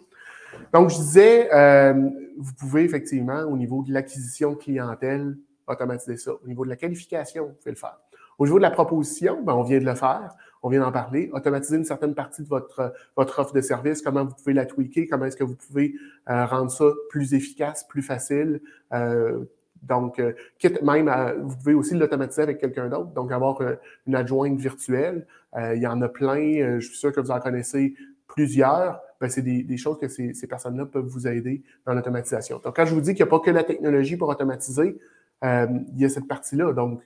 Donc, 0.72 0.90
je 0.90 0.96
disais, 0.96 1.48
euh, 1.54 1.94
vous 2.38 2.52
pouvez 2.54 2.84
effectivement, 2.84 3.42
au 3.42 3.56
niveau 3.56 3.82
de 3.82 3.92
l'acquisition 3.92 4.54
clientèle, 4.54 5.36
automatiser 5.66 6.16
ça. 6.16 6.32
Au 6.32 6.46
niveau 6.46 6.64
de 6.64 6.70
la 6.70 6.76
qualification, 6.76 7.46
vous 7.46 7.54
pouvez 7.54 7.70
le 7.72 7.76
faire. 7.76 7.98
Au 8.38 8.44
niveau 8.44 8.58
de 8.58 8.62
la 8.62 8.70
proposition, 8.70 9.42
ben, 9.42 9.54
on 9.54 9.62
vient 9.62 9.78
de 9.78 9.84
le 9.84 9.94
faire 9.94 10.34
on 10.62 10.68
vient 10.68 10.80
d'en 10.80 10.92
parler, 10.92 11.30
automatiser 11.32 11.76
une 11.76 11.84
certaine 11.84 12.14
partie 12.14 12.42
de 12.42 12.48
votre, 12.48 12.92
votre 13.16 13.38
offre 13.38 13.54
de 13.54 13.60
service, 13.60 14.02
comment 14.02 14.24
vous 14.24 14.34
pouvez 14.34 14.52
la 14.52 14.66
tweaker, 14.66 15.06
comment 15.10 15.24
est-ce 15.24 15.36
que 15.36 15.44
vous 15.44 15.56
pouvez 15.56 15.94
euh, 16.28 16.44
rendre 16.44 16.70
ça 16.70 16.84
plus 17.08 17.34
efficace, 17.34 17.86
plus 17.88 18.02
facile? 18.02 18.60
Euh, 18.92 19.44
donc, 19.82 20.18
euh, 20.18 20.32
quitte 20.58 20.82
même, 20.82 21.10
vous 21.42 21.56
pouvez 21.56 21.74
aussi 21.74 21.94
l'automatiser 21.94 22.42
avec 22.42 22.58
quelqu'un 22.58 22.88
d'autre, 22.88 23.12
donc 23.12 23.32
avoir 23.32 23.62
une 24.06 24.14
adjointe 24.14 24.58
virtuelle. 24.58 25.26
il 25.56 25.80
y 25.80 25.86
en 25.86 26.02
a 26.02 26.08
plein, 26.08 26.78
je 26.78 26.86
suis 26.86 26.98
sûr 26.98 27.12
que 27.12 27.20
vous 27.20 27.30
en 27.30 27.40
connaissez 27.40 27.94
plusieurs. 28.26 29.00
Ben, 29.20 29.28
c'est 29.28 29.42
des, 29.42 29.62
des, 29.62 29.76
choses 29.76 29.98
que 29.98 30.08
ces, 30.08 30.32
ces 30.32 30.46
personnes-là 30.46 30.86
peuvent 30.86 31.06
vous 31.06 31.26
aider 31.26 31.62
dans 31.86 31.92
l'automatisation. 31.94 32.58
Donc, 32.62 32.76
quand 32.76 32.86
je 32.86 32.94
vous 32.94 33.00
dis 33.00 33.14
qu'il 33.14 33.24
n'y 33.24 33.28
a 33.28 33.30
pas 33.30 33.40
que 33.40 33.50
la 33.50 33.64
technologie 33.64 34.16
pour 34.16 34.28
automatiser, 34.28 34.98
il 35.42 35.96
y 35.96 36.04
a 36.04 36.08
cette 36.10 36.28
partie-là. 36.28 36.72
Donc, 36.74 37.02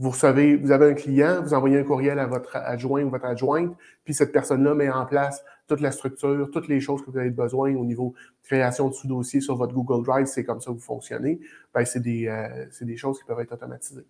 vous 0.00 0.10
recevez, 0.10 0.56
vous 0.56 0.72
avez 0.72 0.86
un 0.86 0.94
client, 0.94 1.42
vous 1.42 1.52
envoyez 1.52 1.78
un 1.78 1.84
courriel 1.84 2.18
à 2.18 2.26
votre 2.26 2.56
adjoint 2.56 3.04
ou 3.04 3.10
votre 3.10 3.26
adjointe, 3.26 3.76
puis 4.02 4.14
cette 4.14 4.32
personne-là 4.32 4.74
met 4.74 4.88
en 4.88 5.04
place 5.04 5.44
toute 5.68 5.82
la 5.82 5.90
structure, 5.90 6.50
toutes 6.50 6.68
les 6.68 6.80
choses 6.80 7.04
que 7.04 7.10
vous 7.10 7.18
avez 7.18 7.28
besoin 7.28 7.74
au 7.76 7.84
niveau 7.84 8.14
de 8.42 8.46
création 8.46 8.88
de 8.88 8.94
sous-dossiers 8.94 9.42
sur 9.42 9.56
votre 9.56 9.74
Google 9.74 10.02
Drive, 10.02 10.24
c'est 10.24 10.42
comme 10.42 10.58
ça 10.58 10.70
que 10.70 10.76
vous 10.76 10.82
fonctionnez, 10.82 11.38
ben, 11.74 11.84
c'est 11.84 12.00
des, 12.00 12.28
euh, 12.28 12.66
des 12.80 12.96
choses 12.96 13.18
qui 13.18 13.26
peuvent 13.26 13.40
être 13.40 13.52
automatisées. 13.52 14.06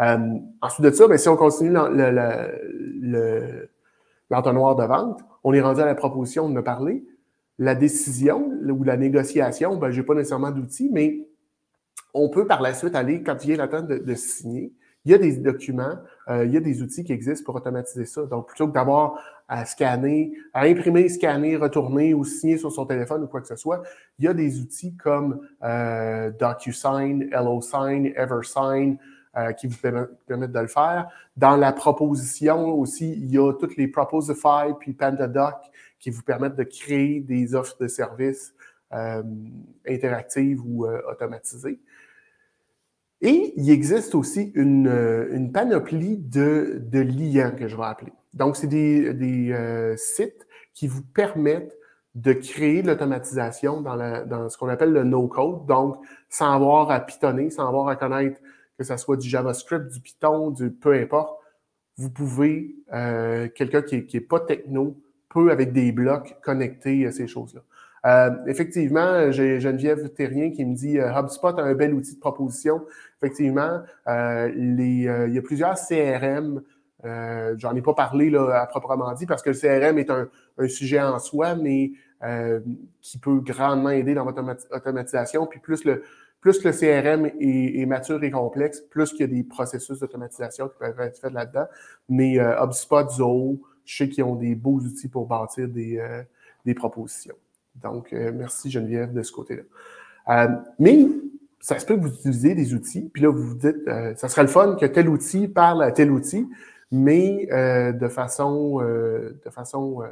Euh, 0.00 0.18
ensuite 0.60 0.84
de 0.84 0.90
ça, 0.90 1.06
ben, 1.06 1.16
si 1.16 1.28
on 1.28 1.36
continue 1.36 1.70
l'entonnoir 4.28 4.74
de 4.74 4.84
vente, 4.84 5.20
on 5.44 5.52
est 5.52 5.60
rendu 5.60 5.80
à 5.80 5.86
la 5.86 5.94
proposition 5.94 6.48
de 6.48 6.54
me 6.54 6.64
parler. 6.64 7.04
La 7.60 7.76
décision 7.76 8.50
ou 8.68 8.82
la 8.82 8.96
négociation, 8.96 9.76
ben, 9.76 9.92
je 9.92 10.00
n'ai 10.00 10.06
pas 10.06 10.14
nécessairement 10.14 10.50
d'outils, 10.50 10.90
mais 10.92 11.28
on 12.12 12.28
peut 12.28 12.48
par 12.48 12.60
la 12.60 12.74
suite 12.74 12.96
aller, 12.96 13.22
quand 13.22 13.44
il 13.44 13.48
vient 13.48 13.56
la 13.56 13.68
temps 13.68 13.82
de 13.82 14.14
signer, 14.14 14.72
il 15.04 15.12
y 15.12 15.14
a 15.14 15.18
des 15.18 15.36
documents, 15.36 15.96
euh, 16.28 16.44
il 16.44 16.52
y 16.52 16.56
a 16.56 16.60
des 16.60 16.82
outils 16.82 17.04
qui 17.04 17.12
existent 17.12 17.44
pour 17.44 17.54
automatiser 17.54 18.04
ça. 18.04 18.26
Donc, 18.26 18.48
plutôt 18.48 18.68
que 18.68 18.72
d'avoir 18.72 19.18
à 19.48 19.64
scanner, 19.64 20.32
à 20.52 20.64
imprimer, 20.64 21.08
scanner, 21.08 21.56
retourner 21.56 22.12
ou 22.12 22.24
signer 22.24 22.58
sur 22.58 22.70
son 22.70 22.84
téléphone 22.84 23.22
ou 23.22 23.26
quoi 23.26 23.40
que 23.40 23.46
ce 23.46 23.56
soit, 23.56 23.82
il 24.18 24.26
y 24.26 24.28
a 24.28 24.34
des 24.34 24.60
outils 24.60 24.94
comme 24.96 25.40
euh, 25.62 26.30
DocuSign, 26.38 27.30
HelloSign, 27.32 28.12
EverSign, 28.16 28.98
euh, 29.36 29.52
qui 29.52 29.66
vous 29.68 29.76
permettent 29.78 30.52
de 30.52 30.60
le 30.60 30.66
faire. 30.66 31.08
Dans 31.36 31.56
la 31.56 31.72
proposition 31.72 32.74
aussi, 32.74 33.12
il 33.12 33.30
y 33.30 33.38
a 33.38 33.52
toutes 33.54 33.76
les 33.76 33.88
Proposify 33.88 34.74
puis 34.78 34.92
PandaDoc 34.92 35.54
qui 35.98 36.10
vous 36.10 36.22
permettent 36.22 36.56
de 36.56 36.64
créer 36.64 37.20
des 37.20 37.54
offres 37.54 37.76
de 37.80 37.88
services 37.88 38.54
interactives 39.86 40.60
ou 40.64 40.86
automatisées. 40.86 41.78
Et 43.20 43.52
il 43.56 43.70
existe 43.70 44.14
aussi 44.14 44.52
une, 44.54 44.86
euh, 44.86 45.28
une 45.32 45.50
panoplie 45.50 46.18
de, 46.18 46.80
de, 46.80 47.00
liens 47.00 47.50
que 47.50 47.66
je 47.66 47.76
vais 47.76 47.84
appeler. 47.84 48.12
Donc, 48.34 48.56
c'est 48.56 48.68
des, 48.68 49.12
des 49.12 49.52
euh, 49.52 49.96
sites 49.96 50.46
qui 50.72 50.86
vous 50.86 51.02
permettent 51.02 51.76
de 52.14 52.32
créer 52.32 52.82
l'automatisation 52.82 53.80
dans, 53.80 53.96
la, 53.96 54.24
dans 54.24 54.48
ce 54.48 54.56
qu'on 54.56 54.68
appelle 54.68 54.92
le 54.92 55.04
no-code, 55.04 55.66
donc 55.66 55.96
sans 56.28 56.52
avoir 56.52 56.90
à 56.90 57.00
pitonner, 57.00 57.50
sans 57.50 57.66
avoir 57.66 57.88
à 57.88 57.96
connaître 57.96 58.40
que 58.78 58.84
ce 58.84 58.96
soit 58.96 59.16
du 59.16 59.28
JavaScript, 59.28 59.88
du 59.88 60.00
Python, 60.00 60.50
du 60.50 60.70
peu 60.70 60.94
importe. 60.94 61.36
Vous 61.96 62.10
pouvez, 62.10 62.76
euh, 62.92 63.48
quelqu'un 63.52 63.82
qui 63.82 63.96
n'est 63.96 64.04
qui 64.04 64.18
est 64.18 64.20
pas 64.20 64.38
techno, 64.38 64.96
peut 65.28 65.50
avec 65.50 65.72
des 65.72 65.90
blocs 65.90 66.36
connecter 66.42 67.10
ces 67.10 67.26
choses-là. 67.26 67.62
Euh, 68.06 68.30
effectivement, 68.46 69.30
j'ai 69.30 69.60
Geneviève 69.60 70.08
Terrien 70.10 70.50
qui 70.50 70.64
me 70.64 70.74
dit 70.74 70.98
euh, 70.98 71.12
HubSpot 71.12 71.58
a 71.58 71.62
un 71.62 71.74
bel 71.74 71.94
outil 71.94 72.14
de 72.14 72.20
proposition. 72.20 72.84
Effectivement, 73.20 73.82
euh, 74.06 74.48
les, 74.54 75.08
il 75.28 75.34
y 75.34 75.38
a 75.38 75.42
plusieurs 75.42 75.76
CRM. 75.76 76.62
J'en 77.56 77.74
ai 77.76 77.82
pas 77.82 77.94
parlé 77.94 78.30
là, 78.30 78.62
à 78.62 78.66
proprement 78.66 79.12
dit 79.14 79.26
parce 79.26 79.42
que 79.42 79.50
le 79.50 79.56
CRM 79.56 79.98
est 79.98 80.10
un, 80.10 80.28
sujet 80.68 81.00
en 81.00 81.18
soi, 81.18 81.54
mais 81.54 81.92
qui 83.00 83.18
peut 83.18 83.40
grandement 83.40 83.90
aider 83.90 84.14
dans 84.14 84.24
votre 84.24 84.42
automatisation. 84.72 85.46
Puis 85.46 85.60
plus 85.60 85.84
le, 85.84 86.02
plus 86.40 86.62
le 86.64 86.72
CRM 86.72 87.30
est, 87.40 87.86
mature 87.86 88.22
et 88.22 88.30
complexe, 88.30 88.80
plus 88.80 89.10
qu'il 89.10 89.20
y 89.20 89.24
a 89.24 89.26
des 89.28 89.44
processus 89.44 90.00
d'automatisation 90.00 90.68
qui 90.68 90.78
peuvent 90.78 91.00
être 91.00 91.20
faits 91.20 91.32
là-dedans. 91.32 91.66
Mais 92.08 92.38
HubSpot, 92.38 93.08
Zoho, 93.10 93.60
je 93.84 93.96
sais 93.96 94.08
qu'ils 94.08 94.24
ont 94.24 94.34
des 94.34 94.56
beaux 94.56 94.80
outils 94.80 95.08
pour 95.08 95.26
bâtir 95.26 95.68
des, 95.68 96.02
des 96.64 96.74
propositions. 96.74 97.36
Donc, 97.82 98.12
euh, 98.12 98.32
merci 98.34 98.70
Geneviève 98.70 99.12
de 99.12 99.22
ce 99.22 99.32
côté-là. 99.32 99.62
Euh, 100.30 100.48
mais 100.78 101.06
ça 101.60 101.78
se 101.78 101.86
peut 101.86 101.96
que 101.96 102.00
vous 102.00 102.14
utilisez 102.14 102.54
des 102.54 102.74
outils, 102.74 103.10
puis 103.12 103.22
là, 103.22 103.30
vous 103.30 103.42
vous 103.42 103.54
dites, 103.54 103.76
euh, 103.88 104.14
ça 104.16 104.28
serait 104.28 104.42
le 104.42 104.48
fun 104.48 104.76
que 104.76 104.86
tel 104.86 105.08
outil 105.08 105.48
parle 105.48 105.82
à 105.82 105.90
tel 105.90 106.10
outil, 106.10 106.48
mais 106.90 107.46
de 107.92 108.08
façon, 108.08 108.80
de 108.80 109.50
façon 109.50 110.02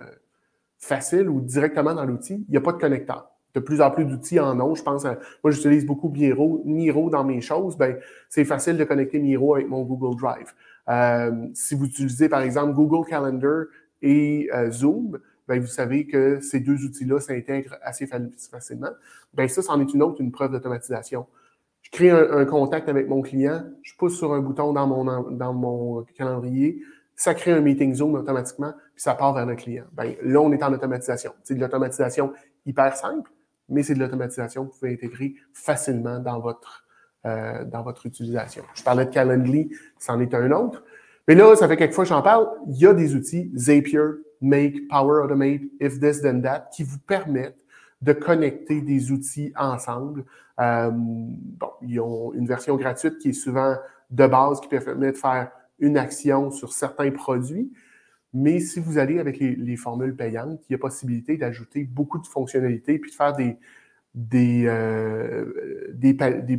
facile 0.78 1.30
ou 1.30 1.40
directement 1.40 1.94
dans 1.94 2.04
l'outil, 2.04 2.44
il 2.46 2.50
n'y 2.50 2.58
a 2.58 2.60
pas 2.60 2.72
de 2.72 2.78
connecteur. 2.78 3.30
De 3.54 3.60
plus 3.60 3.80
en 3.80 3.90
plus 3.90 4.04
d'outils 4.04 4.38
en 4.38 4.60
ont. 4.60 4.74
Je 4.74 4.82
pense, 4.82 5.04
moi, 5.04 5.50
j'utilise 5.50 5.86
beaucoup 5.86 6.10
Miro, 6.10 6.60
Miro 6.66 7.08
dans 7.08 7.24
mes 7.24 7.40
choses. 7.40 7.78
Ben, 7.78 7.96
c'est 8.28 8.44
facile 8.44 8.76
de 8.76 8.84
connecter 8.84 9.18
Miro 9.18 9.54
avec 9.54 9.70
mon 9.70 9.84
Google 9.84 10.20
Drive. 10.20 10.52
si 11.54 11.74
vous 11.74 11.86
utilisez, 11.86 12.28
par 12.28 12.42
exemple, 12.42 12.74
Google 12.74 13.08
Calendar 13.08 13.64
et 14.02 14.50
Zoom, 14.70 15.18
ben, 15.48 15.60
vous 15.60 15.66
savez 15.66 16.06
que 16.06 16.40
ces 16.40 16.60
deux 16.60 16.84
outils-là 16.84 17.20
s'intègrent 17.20 17.76
assez 17.82 18.06
facilement. 18.06 18.90
Ben, 19.34 19.48
ça, 19.48 19.62
c'en 19.62 19.80
est 19.80 19.92
une 19.92 20.02
autre, 20.02 20.20
une 20.20 20.32
preuve 20.32 20.52
d'automatisation. 20.52 21.26
Je 21.82 21.90
crée 21.90 22.10
un, 22.10 22.44
contact 22.46 22.88
avec 22.88 23.08
mon 23.08 23.22
client, 23.22 23.64
je 23.82 23.94
pousse 23.96 24.18
sur 24.18 24.32
un 24.32 24.40
bouton 24.40 24.72
dans 24.72 24.88
mon, 24.88 25.30
dans 25.30 25.52
mon 25.52 26.02
calendrier, 26.16 26.82
ça 27.14 27.32
crée 27.32 27.52
un 27.52 27.60
meeting 27.60 27.94
Zoom 27.94 28.14
automatiquement, 28.14 28.72
puis 28.94 29.02
ça 29.02 29.14
part 29.14 29.32
vers 29.34 29.46
le 29.46 29.54
client. 29.54 29.84
Ben, 29.92 30.14
là, 30.22 30.40
on 30.40 30.52
est 30.52 30.62
en 30.62 30.72
automatisation. 30.72 31.32
C'est 31.44 31.54
de 31.54 31.60
l'automatisation 31.60 32.32
hyper 32.66 32.96
simple, 32.96 33.30
mais 33.68 33.82
c'est 33.82 33.94
de 33.94 34.00
l'automatisation 34.00 34.66
que 34.66 34.72
vous 34.72 34.78
pouvez 34.78 34.92
intégrer 34.92 35.34
facilement 35.52 36.18
dans 36.18 36.40
votre, 36.40 36.84
euh, 37.24 37.64
dans 37.64 37.82
votre 37.82 38.04
utilisation. 38.04 38.64
Je 38.74 38.82
parlais 38.82 39.06
de 39.06 39.10
Calendly, 39.10 39.70
c'en 39.98 40.20
est 40.20 40.34
un 40.34 40.50
autre. 40.50 40.84
Mais 41.28 41.34
là, 41.34 41.56
ça 41.56 41.68
fait 41.68 41.76
quelques 41.76 41.94
fois 41.94 42.04
que 42.04 42.10
j'en 42.10 42.22
parle, 42.22 42.48
il 42.68 42.78
y 42.78 42.86
a 42.86 42.94
des 42.94 43.14
outils, 43.14 43.50
Zapier, 43.56 44.00
Make, 44.40 44.88
Power 44.88 45.24
Automate, 45.24 45.62
If 45.80 46.00
This 46.00 46.22
Then 46.22 46.42
That, 46.42 46.68
qui 46.72 46.82
vous 46.82 46.98
permettent 46.98 47.58
de 48.02 48.12
connecter 48.12 48.82
des 48.82 49.10
outils 49.10 49.52
ensemble. 49.56 50.24
Euh, 50.60 50.90
bon, 50.92 51.70
ils 51.82 52.00
ont 52.00 52.32
une 52.34 52.46
version 52.46 52.76
gratuite 52.76 53.18
qui 53.18 53.30
est 53.30 53.34
souvent 53.34 53.76
de 54.10 54.26
base, 54.26 54.60
qui 54.60 54.68
permet 54.68 55.12
de 55.12 55.16
faire 55.16 55.50
une 55.78 55.96
action 55.96 56.50
sur 56.50 56.72
certains 56.72 57.10
produits. 57.10 57.72
Mais 58.32 58.60
si 58.60 58.80
vous 58.80 58.98
allez 58.98 59.18
avec 59.18 59.38
les, 59.38 59.76
formules 59.76 60.14
payantes, 60.14 60.60
il 60.68 60.72
y 60.72 60.74
a 60.74 60.78
possibilité 60.78 61.36
d'ajouter 61.36 61.84
beaucoup 61.84 62.18
de 62.18 62.26
fonctionnalités 62.26 62.98
puis 62.98 63.10
de 63.10 63.16
faire 63.16 63.34
des, 63.34 64.66
euh, 64.66 65.46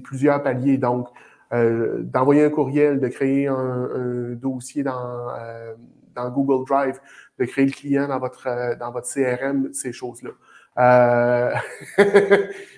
plusieurs 0.04 0.42
paliers. 0.42 0.78
Donc, 0.78 1.08
euh, 1.54 2.02
d'envoyer 2.02 2.44
un 2.44 2.50
courriel, 2.50 3.00
de 3.00 3.08
créer 3.08 3.48
un, 3.48 4.34
dossier 4.34 4.84
dans 4.84 6.32
Google 6.32 6.66
Drive, 6.66 7.00
de 7.40 7.46
créer 7.46 7.66
le 7.66 7.72
client 7.72 8.08
dans 8.08 8.20
votre, 8.20 8.78
dans 8.78 8.92
votre 8.92 9.08
CRM, 9.08 9.74
ces 9.74 9.94
choses-là. 9.94 10.32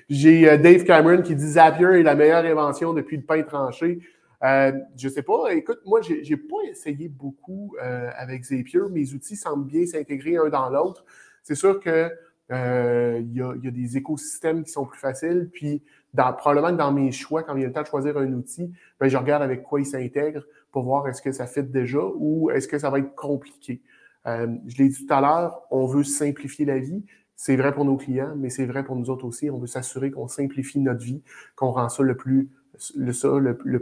J'ai 0.09 0.57
Dave 0.57 0.83
Cameron 0.85 1.21
qui 1.21 1.35
dit 1.35 1.51
Zapier 1.51 1.99
est 1.99 2.03
la 2.03 2.15
meilleure 2.15 2.45
invention 2.45 2.93
depuis 2.93 3.17
le 3.17 3.23
pain 3.23 3.43
tranché. 3.43 3.99
Euh, 4.43 4.71
je 4.95 5.09
sais 5.09 5.23
pas. 5.23 5.53
Écoute, 5.53 5.79
moi, 5.85 6.01
j'ai 6.01 6.21
n'ai 6.21 6.37
pas 6.37 6.61
essayé 6.69 7.09
beaucoup 7.09 7.75
euh, 7.81 8.09
avec 8.15 8.43
Zapier. 8.43 8.81
Mes 8.89 9.13
outils 9.13 9.35
semblent 9.35 9.65
bien 9.65 9.85
s'intégrer 9.85 10.37
un 10.37 10.49
dans 10.49 10.69
l'autre. 10.69 11.03
C'est 11.43 11.55
sûr 11.55 11.79
que 11.79 12.11
euh, 12.51 13.21
il 13.21 13.33
y, 13.35 13.41
a, 13.41 13.71
des 13.71 13.97
écosystèmes 13.97 14.63
qui 14.63 14.71
sont 14.71 14.85
plus 14.85 14.99
faciles. 14.99 15.49
Puis, 15.51 15.83
dans, 16.13 16.33
probablement 16.33 16.75
dans 16.75 16.91
mes 16.91 17.11
choix, 17.11 17.43
quand 17.43 17.55
il 17.55 17.61
y 17.61 17.63
a 17.63 17.67
le 17.67 17.73
temps 17.73 17.81
de 17.81 17.87
choisir 17.87 18.17
un 18.17 18.31
outil, 18.33 18.71
ben, 18.99 19.07
je 19.07 19.17
regarde 19.17 19.43
avec 19.43 19.63
quoi 19.63 19.79
il 19.79 19.85
s'intègre 19.85 20.43
pour 20.71 20.83
voir 20.83 21.07
est-ce 21.07 21.21
que 21.21 21.31
ça 21.31 21.45
fit 21.45 21.63
déjà 21.63 22.01
ou 22.15 22.49
est-ce 22.51 22.67
que 22.67 22.79
ça 22.79 22.89
va 22.89 22.99
être 22.99 23.13
compliqué. 23.15 23.81
Je 24.25 24.77
l'ai 24.77 24.89
dit 24.89 25.05
tout 25.05 25.13
à 25.13 25.21
l'heure, 25.21 25.61
on 25.71 25.85
veut 25.85 26.03
simplifier 26.03 26.65
la 26.65 26.79
vie. 26.79 27.03
C'est 27.35 27.55
vrai 27.55 27.73
pour 27.73 27.85
nos 27.85 27.95
clients, 27.95 28.33
mais 28.37 28.49
c'est 28.49 28.65
vrai 28.65 28.83
pour 28.83 28.95
nous 28.95 29.09
autres 29.09 29.25
aussi. 29.25 29.49
On 29.49 29.57
veut 29.57 29.67
s'assurer 29.67 30.11
qu'on 30.11 30.27
simplifie 30.27 30.79
notre 30.79 31.03
vie, 31.03 31.21
qu'on 31.55 31.71
rend 31.71 31.89
ça 31.89 32.03
le 32.03 32.17
plus 32.17 32.49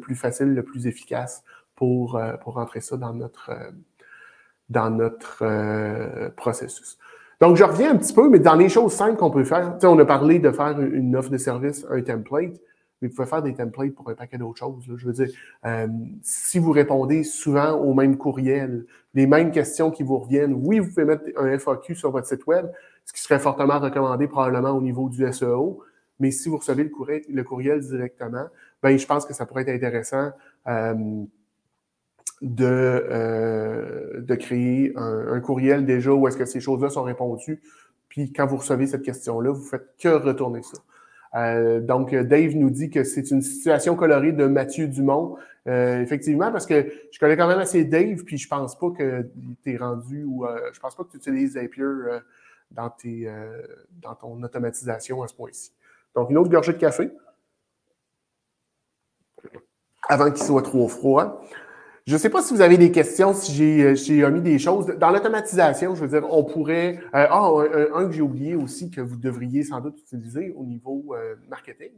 plus 0.01 0.15
facile, 0.15 0.53
le 0.53 0.63
plus 0.63 0.87
efficace 0.87 1.43
pour, 1.75 2.15
euh, 2.15 2.33
rentrer 2.45 2.81
ça 2.81 2.97
dans 2.97 3.13
notre, 3.13 3.51
euh, 3.51 3.71
dans 4.69 4.89
notre 4.89 5.39
euh, 5.43 6.29
processus. 6.35 6.97
Donc, 7.39 7.55
je 7.55 7.63
reviens 7.63 7.91
un 7.91 7.97
petit 7.97 8.13
peu, 8.13 8.29
mais 8.29 8.39
dans 8.39 8.55
les 8.55 8.67
choses 8.67 8.93
simples 8.93 9.15
qu'on 9.15 9.29
peut 9.29 9.43
faire, 9.43 9.77
on 9.83 9.99
a 9.99 10.05
parlé 10.05 10.39
de 10.39 10.51
faire 10.51 10.79
une 10.81 11.15
offre 11.15 11.29
de 11.29 11.37
service, 11.37 11.85
un 11.89 12.01
template, 12.01 12.59
mais 13.01 13.07
vous 13.07 13.15
pouvez 13.15 13.27
faire 13.27 13.43
des 13.43 13.53
templates 13.53 13.93
pour 13.93 14.09
un 14.09 14.15
paquet 14.15 14.37
d'autres 14.37 14.59
choses. 14.59 14.83
Je 14.95 15.05
veux 15.05 15.13
dire, 15.13 15.29
si 16.23 16.59
vous 16.59 16.71
répondez 16.71 17.23
souvent 17.23 17.73
aux 17.73 17.93
mêmes 17.93 18.17
courriels, 18.17 18.85
les 19.13 19.27
mêmes 19.27 19.51
questions 19.51 19.91
qui 19.91 20.03
vous 20.03 20.17
reviennent, 20.17 20.53
oui, 20.53 20.79
vous 20.79 20.89
pouvez 20.89 21.05
mettre 21.05 21.23
un 21.37 21.57
FAQ 21.57 21.95
sur 21.95 22.11
votre 22.11 22.27
site 22.27 22.45
web, 22.47 22.67
ce 23.05 23.13
qui 23.13 23.21
serait 23.21 23.39
fortement 23.39 23.79
recommandé 23.79 24.27
probablement 24.27 24.71
au 24.71 24.81
niveau 24.81 25.09
du 25.09 25.31
SEO, 25.31 25.83
mais 26.19 26.31
si 26.31 26.49
vous 26.49 26.57
recevez 26.57 26.83
le 26.83 27.43
courriel, 27.43 27.79
directement, 27.81 28.47
ben, 28.81 28.97
je 28.97 29.05
pense 29.05 29.25
que 29.25 29.33
ça 29.33 29.45
pourrait 29.45 29.63
être 29.63 29.69
intéressant 29.69 30.31
euh, 30.67 31.23
de, 32.41 32.65
euh, 32.65 34.21
de 34.21 34.35
créer 34.35 34.93
un, 34.95 35.39
courriel 35.39 35.85
déjà 35.85 36.11
où 36.11 36.27
est-ce 36.27 36.37
que 36.37 36.45
ces 36.45 36.59
choses-là 36.59 36.89
sont 36.89 37.03
répondues. 37.03 37.61
Puis 38.09 38.31
quand 38.31 38.45
vous 38.45 38.57
recevez 38.57 38.87
cette 38.87 39.03
question-là, 39.03 39.51
vous 39.51 39.63
faites 39.63 39.95
que 39.99 40.09
retourner 40.09 40.63
ça. 40.63 40.77
Euh, 41.35 41.79
donc, 41.79 42.13
Dave 42.13 42.55
nous 42.55 42.69
dit 42.69 42.89
que 42.89 43.03
c'est 43.03 43.31
une 43.31 43.41
situation 43.41 43.95
colorée 43.95 44.31
de 44.31 44.45
Mathieu 44.45 44.87
Dumont. 44.87 45.37
effectivement, 45.65 46.51
parce 46.51 46.65
que 46.65 46.91
je 47.11 47.19
connais 47.19 47.35
quand 47.35 47.47
même 47.47 47.59
assez 47.59 47.83
Dave, 47.83 48.23
puis 48.23 48.37
je 48.37 48.47
pense 48.47 48.77
pas 48.77 48.89
que 48.91 49.25
tu 49.63 49.73
es 49.73 49.77
rendu 49.77 50.23
ou 50.23 50.45
je 50.73 50.79
pense 50.79 50.95
pas 50.95 51.03
que 51.03 51.11
tu 51.11 51.17
utilises 51.17 51.53
Zapier 51.53 51.85
dans, 52.71 52.89
tes, 52.89 53.29
dans 54.01 54.15
ton 54.15 54.41
automatisation 54.41 55.21
à 55.23 55.27
ce 55.27 55.33
point-ci. 55.33 55.73
Donc, 56.15 56.29
une 56.29 56.37
autre 56.37 56.49
gorgée 56.49 56.73
de 56.73 56.77
café 56.77 57.11
avant 60.07 60.31
qu'il 60.31 60.43
soit 60.43 60.61
trop 60.61 60.87
froid. 60.87 61.41
Je 62.07 62.13
ne 62.13 62.17
sais 62.17 62.29
pas 62.29 62.41
si 62.41 62.53
vous 62.53 62.61
avez 62.61 62.77
des 62.77 62.89
questions, 62.89 63.33
si 63.33 63.53
j'ai 63.53 64.23
euh, 64.23 64.31
mis 64.31 64.39
des 64.39 64.59
choses. 64.59 64.87
Dans 64.97 65.11
l'automatisation, 65.11 65.93
je 65.93 66.05
veux 66.05 66.07
dire, 66.07 66.25
on 66.31 66.45
pourrait. 66.45 66.99
Euh, 67.13 67.27
ah, 67.29 67.51
un, 67.93 68.05
que 68.05 68.13
j'ai 68.13 68.21
oublié 68.21 68.55
aussi 68.55 68.89
que 68.89 69.01
vous 69.01 69.17
devriez 69.17 69.63
sans 69.63 69.81
doute 69.81 69.99
utiliser 69.99 70.53
au 70.55 70.63
niveau 70.63 71.13
euh, 71.13 71.35
marketing 71.49 71.91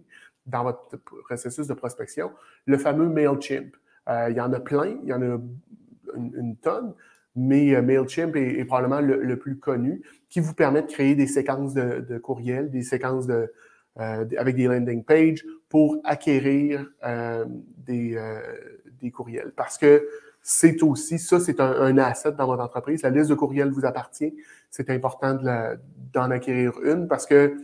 dans 0.48 0.64
votre 0.64 0.98
processus 0.98 1.68
de 1.68 1.76
prospection, 1.76 2.32
le 2.66 2.80
fameux 2.80 3.08
MailChimp. 3.08 3.76
il 4.08 4.36
y 4.36 4.42
en 4.42 4.52
a 4.52 4.60
plein, 4.60 4.98
il 5.04 5.10
y 5.10 5.14
en 5.14 5.22
a 5.22 5.40
une, 6.16 6.56
tonne, 6.58 6.96
mais 7.36 7.80
MailChimp 7.80 8.36
est, 8.36 8.66
probablement 8.66 9.02
le, 9.02 9.38
plus 9.38 9.60
connu, 9.60 10.02
qui 10.28 10.40
vous 10.40 10.56
permet 10.56 10.82
de 10.82 10.88
créer 10.88 11.14
des 11.14 11.28
séquences 11.28 11.76
de, 11.76 12.00
de 12.00 12.18
courriels, 12.18 12.72
des 12.72 12.82
séquences 12.82 13.28
de, 13.28 13.52
euh, 14.00 14.26
avec 14.38 14.56
des 14.56 14.66
landing 14.66 15.04
pages 15.04 15.44
pour 15.70 15.98
acquérir 16.04 16.90
euh, 17.06 17.46
des, 17.86 18.16
euh, 18.18 18.42
des, 19.02 19.12
courriels. 19.12 19.54
Parce 19.56 19.78
que 19.78 20.08
c'est 20.42 20.82
aussi, 20.82 21.20
ça, 21.20 21.40
c'est 21.40 21.60
un, 21.60 21.98
asset 22.00 22.32
dans 22.32 22.48
votre 22.48 22.64
entreprise. 22.64 23.04
La 23.04 23.12
liste 23.12 23.30
de 23.30 23.36
courriels 23.36 23.70
vous 23.70 23.86
appartient. 23.86 24.36
C'est 24.72 24.90
important 24.90 25.38
d'en 26.14 26.32
acquérir 26.32 26.74
une 26.84 27.08
parce 27.08 27.26
que 27.26 27.56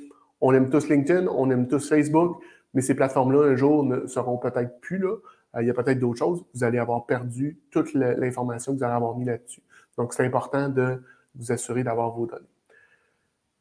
on 0.41 0.53
aime 0.53 0.69
tous 0.69 0.87
LinkedIn, 0.87 1.27
on 1.27 1.49
aime 1.49 1.67
tous 1.67 1.89
Facebook, 1.89 2.41
mais 2.73 2.81
ces 2.81 2.93
plateformes-là, 2.93 3.51
un 3.51 3.55
jour, 3.55 3.83
ne 3.83 4.05
seront 4.05 4.37
peut-être 4.37 4.79
plus 4.81 4.99
là. 4.99 5.15
il 5.61 5.65
y 5.65 5.69
a 5.69 5.73
peut-être 5.73 5.99
d'autres 5.99 6.19
choses. 6.19 6.45
Vous 6.53 6.63
allez 6.63 6.77
avoir 6.77 7.05
perdu 7.05 7.57
toute 7.71 7.93
l'information 7.93 8.73
que 8.73 8.79
vous 8.79 8.83
allez 8.83 8.93
avoir 8.93 9.17
mis 9.17 9.25
là-dessus. 9.25 9.63
Donc, 9.97 10.13
c'est 10.13 10.25
important 10.25 10.69
de 10.69 11.01
vous 11.35 11.51
assurer 11.51 11.83
d'avoir 11.83 12.11
vos 12.11 12.25
données. 12.25 12.45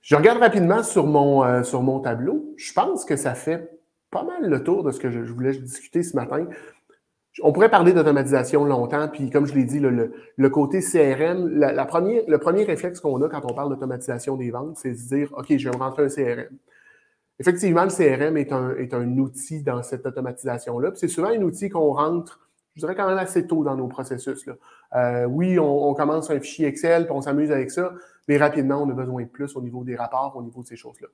Je 0.05 0.17
regarde 0.17 0.39
rapidement 0.39 0.83
sur 0.83 1.07
mon, 1.07 1.45
euh, 1.45 1.63
sur 1.63 1.83
mon 1.83 2.01
tableau. 2.01 2.53
Je 2.57 2.75
pense 2.75 3.07
que 3.07 3.17
ça 3.17 3.35
fait 3.35 3.74
pas 4.15 4.23
mal 4.23 4.49
le 4.49 4.63
tour 4.63 4.85
de 4.85 4.93
ce 4.93 5.01
que 5.01 5.11
je, 5.11 5.19
voulais 5.21 5.53
discuter 5.53 6.03
ce 6.05 6.15
matin. 6.17 6.47
On 7.43 7.53
pourrait 7.53 7.69
parler 7.69 7.93
d'automatisation 7.93 8.65
longtemps, 8.65 9.09
puis 9.09 9.29
comme 9.29 9.45
je 9.45 9.55
l'ai 9.55 9.65
dit, 9.65 9.81
le, 9.81 10.49
côté 10.51 10.81
CRM, 10.81 11.49
la, 11.49 11.85
première, 11.85 12.23
le 12.29 12.39
premier 12.39 12.63
réflexe 12.63 13.01
qu'on 13.01 13.21
a 13.23 13.29
quand 13.29 13.43
on 13.45 13.55
parle 13.55 13.71
d'automatisation 13.71 14.37
des 14.37 14.53
ventes, 14.53 14.79
c'est 14.79 14.93
de 14.93 14.97
se 14.97 15.09
dire, 15.09 15.35
OK, 15.37 15.47
je 15.49 15.69
vais 15.69 15.77
me 15.77 15.83
rentrer 15.83 16.05
un 16.05 16.09
CRM. 16.09 16.57
Effectivement, 17.41 17.83
le 17.83 17.91
CRM 17.91 18.37
est 18.37 18.53
un, 18.95 19.19
outil 19.19 19.63
dans 19.63 19.83
cette 19.83 20.07
automatisation-là. 20.07 20.93
C'est 20.95 21.09
souvent 21.09 21.29
un 21.29 21.43
outil 21.43 21.69
qu'on 21.69 21.93
rentre 21.93 22.41
je 22.77 22.81
dirais 22.81 22.97
quand 22.97 23.07
même 23.07 23.19
assez 23.19 23.47
tôt 23.47 23.63
dans 23.63 23.77
nos 23.77 23.87
processus. 23.87 24.49
Euh, 24.97 25.27
oui, 25.27 25.61
on, 25.61 25.95
commence 25.95 26.29
un 26.31 26.41
fichier 26.41 26.67
Excel, 26.67 27.05
puis 27.05 27.15
on 27.15 27.21
s'amuse 27.21 27.53
avec 27.53 27.71
ça, 27.71 27.93
mais 28.27 28.37
rapidement, 28.37 28.83
on 28.83 28.91
a 28.91 28.93
besoin 28.93 29.23
de 29.23 29.29
plus 29.29 29.55
au 29.55 29.63
niveau 29.63 29.85
des 29.85 29.95
rapports, 29.95 30.35
au 30.37 30.43
niveau 30.43 30.63
de 30.63 30.67
ces 30.67 30.75
choses-là. 30.75 31.07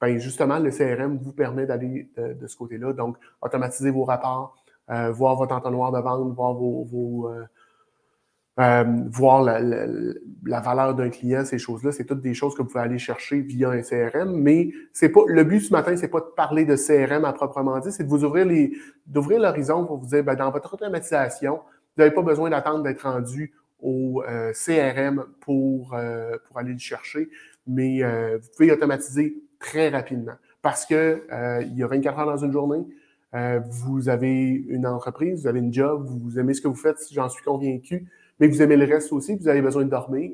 Ben, 0.00 0.18
justement, 0.18 0.58
le 0.58 0.70
CRM 0.70 1.18
vous 1.18 1.32
permet 1.32 1.66
d'aller 1.66 2.10
de, 2.16 2.46
ce 2.46 2.56
côté-là. 2.56 2.92
Donc, 2.92 3.16
automatiser 3.42 3.90
vos 3.90 4.04
rapports, 4.04 4.56
euh, 4.90 5.10
voir 5.10 5.36
votre 5.36 5.54
entonnoir 5.54 5.90
de 5.92 5.98
vente, 5.98 6.34
voir 6.34 6.54
vos, 6.54 7.28
euh, 7.28 7.44
euh, 8.60 8.84
voir 9.08 9.42
la, 9.44 10.60
valeur 10.60 10.94
d'un 10.94 11.10
client, 11.10 11.44
ces 11.44 11.58
choses-là, 11.58 11.92
c'est 11.92 12.04
toutes 12.04 12.20
des 12.20 12.34
choses 12.34 12.56
que 12.56 12.62
vous 12.62 12.68
pouvez 12.68 12.82
aller 12.82 12.98
chercher 12.98 13.40
via 13.40 13.70
un 13.70 13.82
CRM. 13.82 14.32
Mais 14.32 14.70
c'est 14.92 15.10
pas 15.10 15.20
le 15.28 15.44
but 15.44 15.60
ce 15.60 15.72
matin, 15.72 15.96
c'est 15.96 16.08
pas 16.08 16.20
de 16.20 16.32
parler 16.36 16.64
de 16.64 16.74
CRM 16.74 17.24
à 17.24 17.32
proprement 17.32 17.78
dit, 17.78 17.92
c'est 17.92 18.02
de 18.02 18.08
vous 18.08 18.24
ouvrir 18.24 18.46
les 18.46 18.72
d'ouvrir 19.06 19.40
l'horizon 19.40 19.86
pour 19.86 19.98
vous 19.98 20.06
dire, 20.06 20.24
ben, 20.24 20.34
dans 20.34 20.50
votre 20.50 20.74
automatisation, 20.74 21.60
vous 21.96 22.02
n'avez 22.02 22.10
pas 22.12 22.22
besoin 22.22 22.50
d'attendre 22.50 22.82
d'être 22.82 23.02
rendu 23.02 23.54
au 23.80 24.24
euh, 24.28 24.52
CRM 24.52 25.24
pour, 25.40 25.94
euh, 25.94 26.36
pour 26.48 26.58
aller 26.58 26.72
le 26.72 26.78
chercher, 26.78 27.28
mais 27.64 28.02
vous 28.38 28.48
pouvez 28.56 28.72
automatiser 28.72 29.36
très 29.58 29.88
rapidement. 29.88 30.34
Parce 30.62 30.86
que 30.86 31.26
il 31.62 31.76
y 31.76 31.82
a 31.82 31.86
24 31.86 32.18
heures 32.18 32.26
dans 32.26 32.44
une 32.44 32.52
journée, 32.52 32.84
vous 33.32 34.08
avez 34.08 34.50
une 34.50 34.86
entreprise, 34.86 35.42
vous 35.42 35.46
avez 35.46 35.60
une 35.60 35.72
job, 35.72 36.06
vous 36.06 36.38
aimez 36.38 36.54
ce 36.54 36.60
que 36.60 36.68
vous 36.68 36.74
faites, 36.74 36.98
j'en 37.12 37.28
suis 37.28 37.44
convaincu 37.44 38.08
mais 38.40 38.48
vous 38.48 38.62
aimez 38.62 38.76
le 38.76 38.84
reste 38.84 39.12
aussi, 39.12 39.36
vous 39.36 39.48
avez 39.48 39.62
besoin 39.62 39.84
de 39.84 39.90
dormir. 39.90 40.30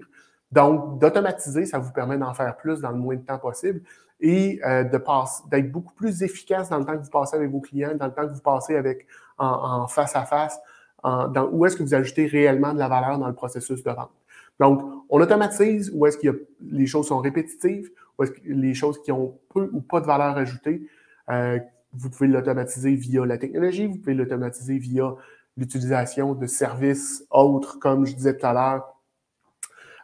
Donc, 0.53 1.01
d'automatiser, 1.01 1.67
ça 1.67 1.79
vous 1.79 1.93
permet 1.93 2.19
d'en 2.19 2.35
faire 2.35 2.57
plus 2.57 2.81
dans 2.81 2.91
le 2.91 2.99
moins 2.99 3.17
de 3.17 3.23
temps 3.23 3.39
possible 3.39 3.83
et 4.21 4.61
euh, 4.65 4.85
d'être 4.85 5.73
beaucoup 5.73 5.95
plus 5.95 6.23
efficace 6.23 6.69
dans 6.69 6.79
le 6.79 6.85
temps 6.85 6.97
que 6.97 7.03
vous 7.03 7.11
passez 7.11 7.37
avec 7.37 7.51
vos 7.51 7.61
clients, 7.61 7.95
dans 7.95 8.07
le 8.07 8.13
temps 8.13 8.27
que 8.27 8.33
vous 8.33 8.41
passez 8.41 8.77
avec 8.77 9.07
en, 9.39 9.89
face 9.89 10.15
à 10.15 10.25
face, 10.25 10.59
dans, 11.03 11.49
où 11.51 11.67
est-ce 11.67 11.77
que 11.77 11.83
vous 11.83 11.95
ajoutez 11.95 12.27
réellement 12.27 12.73
de 12.73 12.79
la 12.79 12.89
valeur 12.89 13.19
dans 13.19 13.27
le 13.27 13.35
processus 13.35 13.83
de 13.83 13.91
vente. 13.91 14.13
Donc, 14.61 14.83
on 15.09 15.21
automatise 15.21 15.91
où 15.95 16.07
est-ce 16.07 16.19
que 16.19 16.47
les 16.61 16.87
choses 16.87 17.09
sont 17.09 17.19
répétitives, 17.19 17.91
où 18.19 18.25
est-ce 18.25 18.33
que 18.33 18.41
les 18.45 18.75
choses 18.75 19.01
qui 19.03 19.13
ont 19.13 19.39
peu 19.53 19.69
ou 19.73 19.81
pas 19.81 20.01
de 20.01 20.07
valeur 20.07 20.37
ajoutée, 20.37 20.87
euh, 21.31 21.59
vous 21.93 22.11
pouvez 22.11 22.29
l'automatiser 22.29 22.95
via 22.95 23.25
la 23.25 23.39
technologie, 23.39 23.87
vous 23.87 23.99
pouvez 23.99 24.15
l'automatiser 24.15 24.79
via 24.79 25.15
l'utilisation 25.57 26.35
de 26.35 26.47
services 26.47 27.25
autres, 27.31 27.79
comme 27.79 28.07
je 28.07 28.15
disais 28.15 28.37
tout 28.37 28.47
à 28.47 28.53
l'heure, 28.53 28.95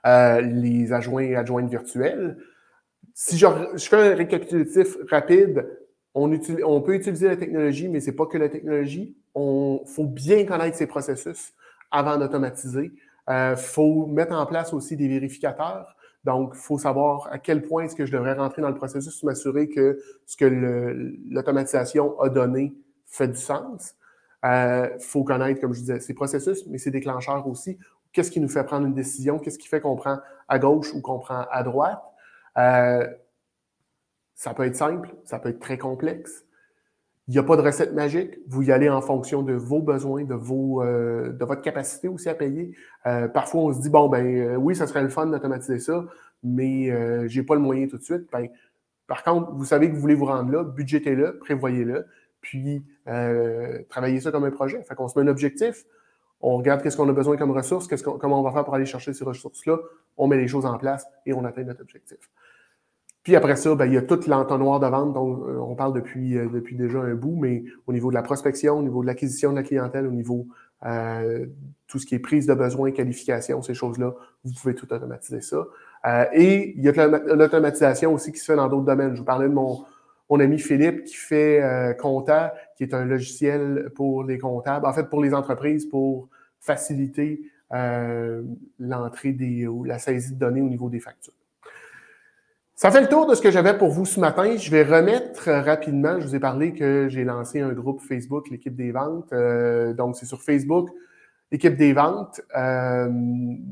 euh, 0.07 0.41
les 0.41 0.93
adjoints 0.93 1.23
et 1.23 1.37
adjointes 1.37 1.69
virtuels. 1.69 2.39
Si 3.15 3.37
je, 3.37 3.47
fais 3.79 4.13
un 4.13 4.15
récapitulatif 4.15 4.97
rapide, 5.11 5.67
on, 6.15 6.33
on, 6.65 6.81
peut 6.81 6.95
utiliser 6.95 7.29
la 7.29 7.37
technologie, 7.37 7.89
mais 7.89 8.01
ce 8.01 8.11
n'est 8.11 8.17
pas 8.17 8.27
que 8.27 8.39
la 8.39 8.49
technologie. 8.49 9.15
Il 9.37 9.81
faut 9.87 10.07
bien 10.07 10.45
connaître 10.45 10.77
ces 10.77 10.87
processus 10.87 11.53
avant 11.91 12.17
d'automatiser. 12.17 12.93
Il 13.31 13.33
euh, 13.33 13.57
faut 13.57 14.07
mettre 14.07 14.35
en 14.35 14.45
place 14.45 14.75
aussi 14.75 14.97
des 14.97 15.09
vérificateurs. 15.09 15.97
Donc, 16.25 16.53
il 16.55 16.61
faut 16.61 16.79
savoir 16.79 17.29
à 17.31 17.39
quel 17.39 17.63
point 17.63 17.85
est-ce 17.85 17.97
que 17.97 18.05
je 18.05 18.13
devrais 18.13 18.35
rentrer 18.35 18.61
dans 18.61 18.69
le 18.69 18.75
processus, 18.75 19.23
m'assurer 19.23 19.69
que 19.69 19.99
ce 20.27 20.37
que 20.37 20.45
l'automatisation 20.45 22.21
a 22.21 22.29
donné 22.29 22.75
fait 23.07 23.29
du 23.29 23.39
sens. 23.39 23.95
Il 24.43 24.49
euh, 24.49 24.99
faut 24.99 25.25
connaître, 25.25 25.61
comme 25.61 25.73
je 25.73 25.81
disais, 25.81 26.01
ces 26.01 26.13
processus, 26.13 26.67
mais 26.67 26.77
ces 26.77 26.91
déclencheurs 26.91 27.47
aussi 27.47 27.79
qu'est-ce 28.13 28.31
qui 28.31 28.41
nous 28.41 28.49
fait 28.49 28.65
prendre 28.65 28.87
une 28.87 28.95
décision, 28.95 29.39
qu'est-ce 29.39 29.59
qui 29.59 29.69
fait 29.69 29.81
qu'on 29.81 29.97
prend 29.97 30.19
à 30.49 30.59
gauche 30.59 30.93
ou 30.95 31.01
qu'on 31.01 31.19
prend 31.19 31.47
à 31.51 31.63
droite? 31.63 32.03
Euh, 32.59 33.07
ça 34.35 34.55
peut 34.55 34.65
être 34.65 34.77
simple, 34.77 35.15
ça 35.25 35.39
peut 35.39 35.51
être 35.51 35.61
très 35.61 35.79
complexe. 35.79 36.45
Il 37.31 37.35
n'y 37.35 37.39
a 37.39 37.45
pas 37.45 37.57
de 37.57 37.63
recette 37.63 37.95
magique. 37.95 38.41
Vous 38.49 38.65
y 38.65 38.73
allez 38.73 38.89
en 38.89 39.01
fonction 39.01 39.45
de 39.45 39.53
vos 39.53 39.81
besoins, 39.81 40.25
de, 40.25 40.35
vos, 40.35 40.83
euh, 40.83 41.31
de 41.31 41.45
votre 41.45 41.63
capacité 41.63 42.09
aussi 42.09 42.29
à 42.29 42.35
payer. 42.35 42.75
Euh, 43.07 43.29
parfois, 43.29 43.61
on 43.61 43.73
se 43.73 43.81
dit, 43.81 43.89
bon, 43.89 44.09
ben 44.09 44.57
oui, 44.57 44.75
ça 44.75 44.89
serait 44.89 45.05
le 45.05 45.11
fun 45.11 45.27
d'automatiser 45.27 45.79
ça, 45.79 46.05
mais 46.43 46.87
je 47.29 47.39
n'ai 47.39 47.47
pas 47.47 47.55
le 47.55 47.61
moyen 47.61 47.87
tout 47.87 47.99
de 47.99 48.03
suite. 48.03 48.23
Ben, 48.33 48.49
par 49.07 49.23
contre, 49.23 49.53
vous 49.53 49.65
savez 49.65 49.89
que 49.89 49.95
vous 49.95 50.01
voulez 50.01 50.17
vous 50.17 50.25
rendre 50.25 50.51
là, 50.51 50.65
budgétez-le, 50.65 51.39
prévoyez-le, 51.39 52.07
puis 52.41 52.85
travaillez 53.89 54.19
ça 54.19 54.33
comme 54.33 54.43
un 54.43 54.51
projet. 54.51 54.83
Fait 54.83 54.97
qu'on 54.97 55.07
se 55.07 55.17
met 55.17 55.25
un 55.25 55.31
objectif, 55.31 55.85
on 56.41 56.57
regarde 56.57 56.83
qu'est-ce 56.83 56.97
qu'on 56.97 57.09
a 57.09 57.13
besoin 57.13 57.37
comme 57.37 57.53
ressources, 57.53 57.87
comment 58.03 58.41
on 58.41 58.43
va 58.43 58.51
faire 58.51 58.65
pour 58.65 58.75
aller 58.75 58.87
chercher 58.87 59.13
ces 59.13 59.23
ressources-là, 59.23 59.79
on 60.17 60.27
met 60.27 60.37
les 60.37 60.49
choses 60.49 60.67
en 60.67 60.79
place 60.79 61.07
et 61.27 61.33
on 61.33 61.45
atteint 61.45 61.63
notre 61.63 61.83
objectif. 61.83 62.19
Puis 63.31 63.37
après 63.37 63.55
ça, 63.55 63.73
ben, 63.77 63.87
il 63.87 63.93
y 63.93 63.97
a 63.97 64.03
tout 64.03 64.19
l'entonnoir 64.27 64.81
de 64.81 64.89
vente 64.89 65.13
dont 65.13 65.45
euh, 65.47 65.57
on 65.61 65.77
parle 65.77 65.93
depuis, 65.93 66.37
euh, 66.37 66.49
depuis 66.53 66.75
déjà 66.75 66.99
un 66.99 67.15
bout, 67.15 67.37
mais 67.37 67.63
au 67.87 67.93
niveau 67.93 68.11
de 68.11 68.17
la 68.17 68.23
prospection, 68.23 68.79
au 68.79 68.83
niveau 68.83 69.03
de 69.03 69.07
l'acquisition 69.07 69.53
de 69.53 69.57
la 69.57 69.63
clientèle, 69.63 70.05
au 70.09 70.11
niveau 70.11 70.49
euh, 70.85 71.47
tout 71.87 72.01
ce 72.01 72.07
qui 72.07 72.17
est 72.17 72.19
prise 72.19 72.49
de 72.49 72.55
besoin, 72.55 72.91
qualification, 72.91 73.63
ces 73.63 73.73
choses-là, 73.73 74.15
vous 74.43 74.53
pouvez 74.61 74.75
tout 74.75 74.93
automatiser 74.93 75.43
ça. 75.43 75.65
Euh, 76.07 76.25
et 76.33 76.75
il 76.77 76.83
y 76.83 76.89
a 76.89 77.07
l'automatisation 77.07 78.13
aussi 78.13 78.33
qui 78.33 78.41
se 78.41 78.47
fait 78.47 78.57
dans 78.57 78.67
d'autres 78.67 78.87
domaines. 78.87 79.15
Je 79.15 79.21
vous 79.21 79.25
parlais 79.25 79.49
de 79.49 79.55
mon, 79.55 79.85
mon 80.29 80.41
ami 80.41 80.59
Philippe 80.59 81.05
qui 81.05 81.15
fait 81.15 81.63
euh, 81.63 81.93
Compta, 81.93 82.53
qui 82.77 82.83
est 82.83 82.95
un 82.95 83.05
logiciel 83.05 83.93
pour 83.95 84.25
les 84.25 84.39
comptables, 84.39 84.85
en 84.85 84.93
fait 84.93 85.09
pour 85.09 85.23
les 85.23 85.35
entreprises, 85.35 85.87
pour 85.87 86.29
faciliter 86.59 87.43
euh, 87.73 88.43
l'entrée 88.81 89.31
des 89.31 89.69
ou 89.69 89.85
la 89.85 90.01
saisie 90.01 90.35
de 90.35 90.39
données 90.41 90.63
au 90.63 90.69
niveau 90.69 90.91
des 90.91 90.99
factures. 90.99 91.33
Ça 92.83 92.91
fait 92.91 93.03
le 93.03 93.09
tour 93.09 93.27
de 93.27 93.35
ce 93.35 93.43
que 93.43 93.51
j'avais 93.51 93.77
pour 93.77 93.91
vous 93.91 94.07
ce 94.07 94.19
matin. 94.19 94.57
Je 94.57 94.71
vais 94.71 94.85
remettre 94.85 95.51
rapidement, 95.51 96.19
je 96.19 96.27
vous 96.27 96.35
ai 96.35 96.41
parlé 96.41 96.73
que 96.73 97.09
j'ai 97.11 97.25
lancé 97.25 97.61
un 97.61 97.75
groupe 97.75 98.01
Facebook, 98.01 98.49
l'équipe 98.49 98.75
des 98.75 98.91
ventes. 98.91 99.31
Euh, 99.35 99.93
donc, 99.93 100.17
c'est 100.17 100.25
sur 100.25 100.41
Facebook, 100.41 100.89
l'équipe 101.53 101.77
des 101.77 101.93
ventes. 101.93 102.41
Euh, 102.57 103.11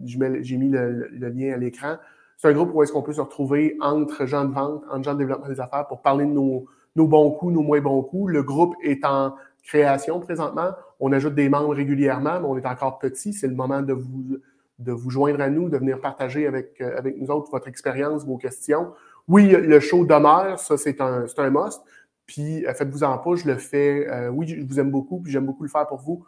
j'ai 0.04 0.58
mis 0.58 0.68
le, 0.68 1.08
lien 1.10 1.54
à 1.54 1.56
l'écran. 1.56 1.96
C'est 2.36 2.48
un 2.48 2.52
groupe 2.52 2.68
où 2.74 2.82
est-ce 2.82 2.92
qu'on 2.92 3.00
peut 3.00 3.14
se 3.14 3.22
retrouver 3.22 3.78
entre 3.80 4.26
gens 4.26 4.44
de 4.44 4.52
vente, 4.52 4.84
entre 4.90 5.04
gens 5.04 5.14
de 5.14 5.20
développement 5.20 5.48
des 5.48 5.58
affaires 5.58 5.86
pour 5.86 6.02
parler 6.02 6.26
de 6.26 6.32
nos 6.32 6.66
bons 6.94 7.30
coups, 7.30 7.54
nos 7.54 7.62
moins 7.62 7.80
bons 7.80 8.02
coups. 8.02 8.30
Le 8.30 8.42
groupe 8.42 8.74
est 8.82 9.06
en 9.06 9.34
création 9.64 10.20
présentement. 10.20 10.72
On 11.00 11.12
ajoute 11.12 11.34
des 11.34 11.48
membres 11.48 11.74
régulièrement, 11.74 12.40
mais 12.40 12.46
on 12.46 12.58
est 12.58 12.66
encore 12.66 12.98
petit. 12.98 13.32
C'est 13.32 13.48
le 13.48 13.54
moment 13.54 13.80
de 13.80 13.94
vous 13.94 14.36
de 14.78 14.92
vous 14.92 15.10
joindre 15.10 15.40
à 15.40 15.50
nous, 15.50 15.68
de 15.68 15.76
venir 15.76 16.00
partager 16.00 16.46
avec, 16.46 16.80
euh, 16.80 16.96
avec 16.96 17.16
nous 17.16 17.30
autres 17.30 17.50
votre 17.50 17.68
expérience, 17.68 18.24
vos 18.24 18.36
questions. 18.36 18.92
Oui, 19.26 19.48
le 19.48 19.80
show 19.80 20.04
demeure, 20.06 20.58
ça 20.58 20.76
c'est 20.76 21.00
un, 21.00 21.26
un 21.36 21.50
must. 21.50 21.80
Puis 22.26 22.66
euh, 22.66 22.74
faites-vous 22.74 23.02
en 23.04 23.18
pas, 23.18 23.34
je 23.34 23.46
le 23.46 23.56
fais. 23.56 24.06
Euh, 24.08 24.28
oui, 24.28 24.46
je 24.48 24.64
vous 24.64 24.78
aime 24.78 24.90
beaucoup, 24.90 25.20
puis 25.20 25.32
j'aime 25.32 25.46
beaucoup 25.46 25.64
le 25.64 25.68
faire 25.68 25.86
pour 25.86 25.98
vous, 25.98 26.24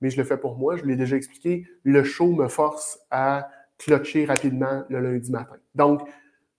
mais 0.00 0.10
je 0.10 0.16
le 0.16 0.24
fais 0.24 0.36
pour 0.36 0.56
moi. 0.56 0.76
Je 0.76 0.84
l'ai 0.84 0.96
déjà 0.96 1.16
expliqué. 1.16 1.66
Le 1.84 2.02
show 2.02 2.32
me 2.32 2.48
force 2.48 2.98
à 3.10 3.48
clocher 3.78 4.24
rapidement 4.24 4.84
le 4.88 5.00
lundi 5.00 5.30
matin. 5.30 5.56
Donc, 5.74 6.02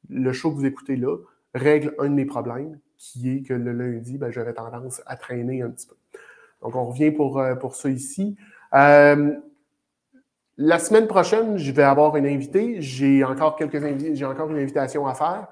le 0.09 0.33
show 0.33 0.51
que 0.51 0.55
vous 0.55 0.65
écoutez 0.65 0.95
là 0.95 1.17
règle 1.53 1.93
un 1.99 2.09
de 2.09 2.15
mes 2.15 2.25
problèmes, 2.25 2.79
qui 2.97 3.29
est 3.29 3.41
que 3.41 3.53
le 3.53 3.71
lundi, 3.71 4.17
ben, 4.17 4.31
j'avais 4.31 4.53
tendance 4.53 5.01
à 5.05 5.15
traîner 5.17 5.61
un 5.61 5.69
petit 5.69 5.87
peu. 5.87 5.95
Donc, 6.61 6.75
on 6.75 6.85
revient 6.85 7.11
pour, 7.11 7.41
pour 7.59 7.75
ça 7.75 7.89
ici. 7.89 8.35
Euh, 8.73 9.33
la 10.57 10.77
semaine 10.77 11.07
prochaine, 11.07 11.57
je 11.57 11.71
vais 11.71 11.83
avoir 11.83 12.15
une 12.15 12.27
invitée. 12.27 12.79
J'ai 12.79 13.23
encore 13.23 13.55
quelques 13.55 13.83
invités, 13.83 14.15
j'ai 14.15 14.25
encore 14.25 14.51
une 14.51 14.59
invitation 14.59 15.07
à 15.07 15.15
faire. 15.15 15.47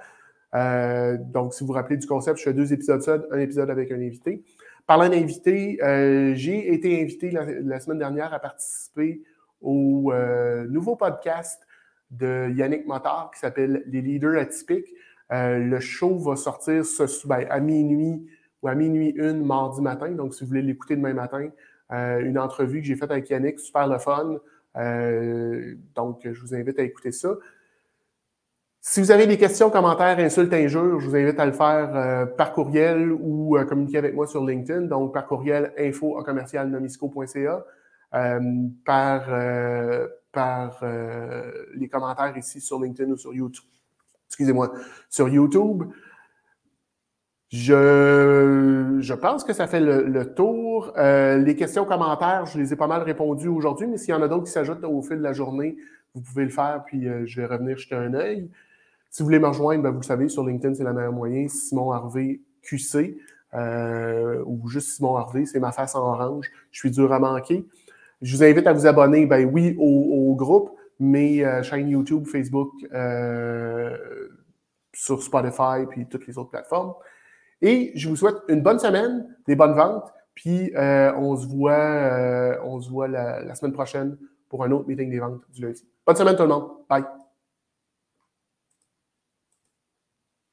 Euh, 0.54 1.18
donc, 1.18 1.54
si 1.54 1.62
vous 1.62 1.68
vous 1.68 1.74
rappelez 1.74 1.98
du 1.98 2.06
concept, 2.06 2.38
je 2.38 2.44
fais 2.44 2.54
deux 2.54 2.72
épisodes 2.72 3.02
seuls, 3.02 3.26
un 3.32 3.40
épisode 3.40 3.70
avec 3.70 3.92
un 3.92 4.00
invité. 4.00 4.44
Parlant 4.86 5.10
d'invité, 5.10 5.80
euh, 5.82 6.34
j'ai 6.36 6.74
été 6.74 7.02
invité 7.02 7.32
la, 7.32 7.80
semaine 7.80 7.98
dernière 7.98 8.34
à 8.34 8.40
participer 8.40 9.24
au 9.62 10.12
euh, 10.12 10.68
nouveau 10.68 10.96
podcast 10.96 11.66
de 12.12 12.52
Yannick 12.52 12.86
Motard 12.86 13.32
qui 13.34 13.40
s'appelle 13.40 13.84
Les 13.88 14.02
leaders 14.02 14.40
atypiques. 14.40 14.94
le 15.30 15.80
show 15.80 16.18
va 16.18 16.36
sortir 16.36 16.86
ce, 16.86 17.28
ben, 17.28 17.48
à 17.50 17.60
minuit 17.60 18.28
ou 18.62 18.68
à 18.68 18.76
minuit 18.76 19.14
une 19.16 19.46
mardi 19.46 19.82
matin. 19.82 20.10
Donc, 20.10 20.34
si 20.36 20.44
vous 20.44 20.50
voulez 20.50 20.62
l'écouter 20.62 20.96
demain 20.96 21.14
matin, 21.14 21.50
une 21.90 22.38
entrevue 22.38 22.82
que 22.82 22.88
j'ai 22.88 22.96
faite 22.96 23.12
avec 23.12 23.30
Yannick, 23.30 23.60
super 23.60 23.88
le 23.88 23.98
fun. 23.98 24.40
Euh, 24.78 25.76
donc, 25.96 26.22
je 26.24 26.40
vous 26.42 26.56
invite 26.56 26.80
à 26.80 26.84
écouter 26.84 27.12
ça. 27.12 27.36
Si 28.84 29.00
vous 29.00 29.12
avez 29.12 29.28
des 29.28 29.38
questions, 29.38 29.70
commentaires, 29.70 30.18
insultes, 30.18 30.54
injures, 30.54 31.00
je 31.00 31.08
vous 31.08 31.16
invite 31.16 31.40
à 31.40 31.46
le 31.46 31.52
faire 31.52 31.96
euh, 31.96 32.26
par 32.26 32.52
courriel 32.54 33.12
ou 33.12 33.58
euh, 33.58 33.64
communiquer 33.64 34.00
avec 34.00 34.16
moi 34.16 34.26
sur 34.26 34.44
LinkedIn. 34.44 34.84
Donc, 34.84 35.14
par 35.14 35.28
courriel 35.28 35.72
info 35.78 36.18
par, 38.84 39.30
par 40.32 40.84
les 41.76 41.88
commentaires 41.88 42.36
ici 42.38 42.60
sur 42.60 42.82
LinkedIn 42.82 43.12
ou 43.12 43.18
sur 43.18 43.34
YouTube. 43.34 43.66
Excusez-moi, 44.28 44.74
sur 45.10 45.30
YouTube. 45.30 45.84
Je, 47.52 49.00
je 49.02 49.14
pense 49.14 49.44
que 49.44 49.52
ça 49.52 49.68
fait 49.68 49.82
le, 49.82 50.34
tour. 50.34 50.94
Euh, 50.98 51.38
les 51.38 51.58
questions, 51.58 51.84
commentaires, 51.84 52.46
je 52.46 52.58
les 52.58 52.72
ai 52.72 52.76
pas 52.78 52.88
mal 52.88 53.02
répondues 53.02 53.50
aujourd'hui, 53.50 53.88
mais 53.88 53.98
s'il 53.98 54.12
y 54.12 54.14
en 54.14 54.22
a 54.22 54.30
d'autres 54.30 54.46
qui 54.46 54.52
s'ajoutent 54.52 54.84
au 54.86 55.02
fil 55.02 55.18
de 55.18 55.24
la 55.24 55.34
journée, 55.34 55.76
vous 56.16 56.22
pouvez 56.22 56.46
le 56.46 56.50
faire, 56.50 56.84
puis 56.86 57.10
euh, 57.10 57.26
je 57.26 57.42
vais 57.42 57.48
revenir 57.48 57.78
jeter 57.78 57.96
un 57.96 58.14
œil. 58.14 58.50
Si 59.10 59.22
vous 59.22 59.28
voulez 59.28 59.40
me 59.40 59.48
rejoindre, 59.48 59.84
ben, 59.84 59.92
vous 59.92 60.00
le 60.00 60.06
savez, 60.06 60.30
sur 60.30 60.46
LinkedIn, 60.46 60.76
c'est 60.76 60.86
la 60.86 60.94
meilleure 60.94 61.12
moyen. 61.12 61.50
Simon 61.50 61.92
Harvey 61.92 62.40
QC 62.62 63.18
euh, 63.54 64.42
ou 64.46 64.70
juste 64.70 64.96
Simon 64.96 65.18
Harvey, 65.18 65.46
c'est 65.46 65.60
ma 65.60 65.74
face 65.74 65.94
en 65.94 66.10
orange. 66.10 66.50
Je 66.72 66.80
suis 66.80 66.92
dur 66.92 67.12
à 67.12 67.20
manquer. 67.20 67.66
Je 68.22 68.38
vous 68.38 68.44
invite 68.44 68.66
à 68.66 68.72
vous 68.72 68.88
abonner, 68.88 69.26
ben 69.26 69.50
oui, 69.52 69.76
au, 69.78 70.36
groupe, 70.36 70.72
mais 71.00 71.44
chaîne 71.64 71.90
YouTube, 71.90 72.28
Facebook, 72.28 72.72
sur 74.94 75.22
Spotify, 75.22 75.86
puis 75.90 76.06
toutes 76.08 76.28
les 76.28 76.38
autres 76.38 76.52
plateformes. 76.52 76.94
Et 77.62 77.92
je 77.96 78.10
vous 78.10 78.16
souhaite 78.16 78.38
une 78.48 78.62
bonne 78.62 78.80
semaine, 78.80 79.28
des 79.48 79.56
bonnes 79.56 79.76
ventes, 79.76 80.12
puis 80.34 80.72
euh, 80.76 81.14
on 81.16 81.36
se 81.36 81.48
voit, 81.48 81.74
euh, 81.74 82.58
on 82.64 82.80
se 82.82 82.90
voit 82.90 83.08
la, 83.08 83.44
la 83.44 83.56
semaine 83.56 83.74
prochaine 83.74 84.18
pour 84.50 84.64
un 84.64 84.72
autre 84.72 84.88
meeting 84.88 85.10
des 85.10 85.20
ventes 85.20 85.42
du 85.54 85.62
lundi. 85.62 85.86
Bonne 86.06 86.16
semaine 86.16 86.36
tout 86.36 86.44
le 86.44 86.50
monde. 86.50 86.70
Bye. 86.90 87.21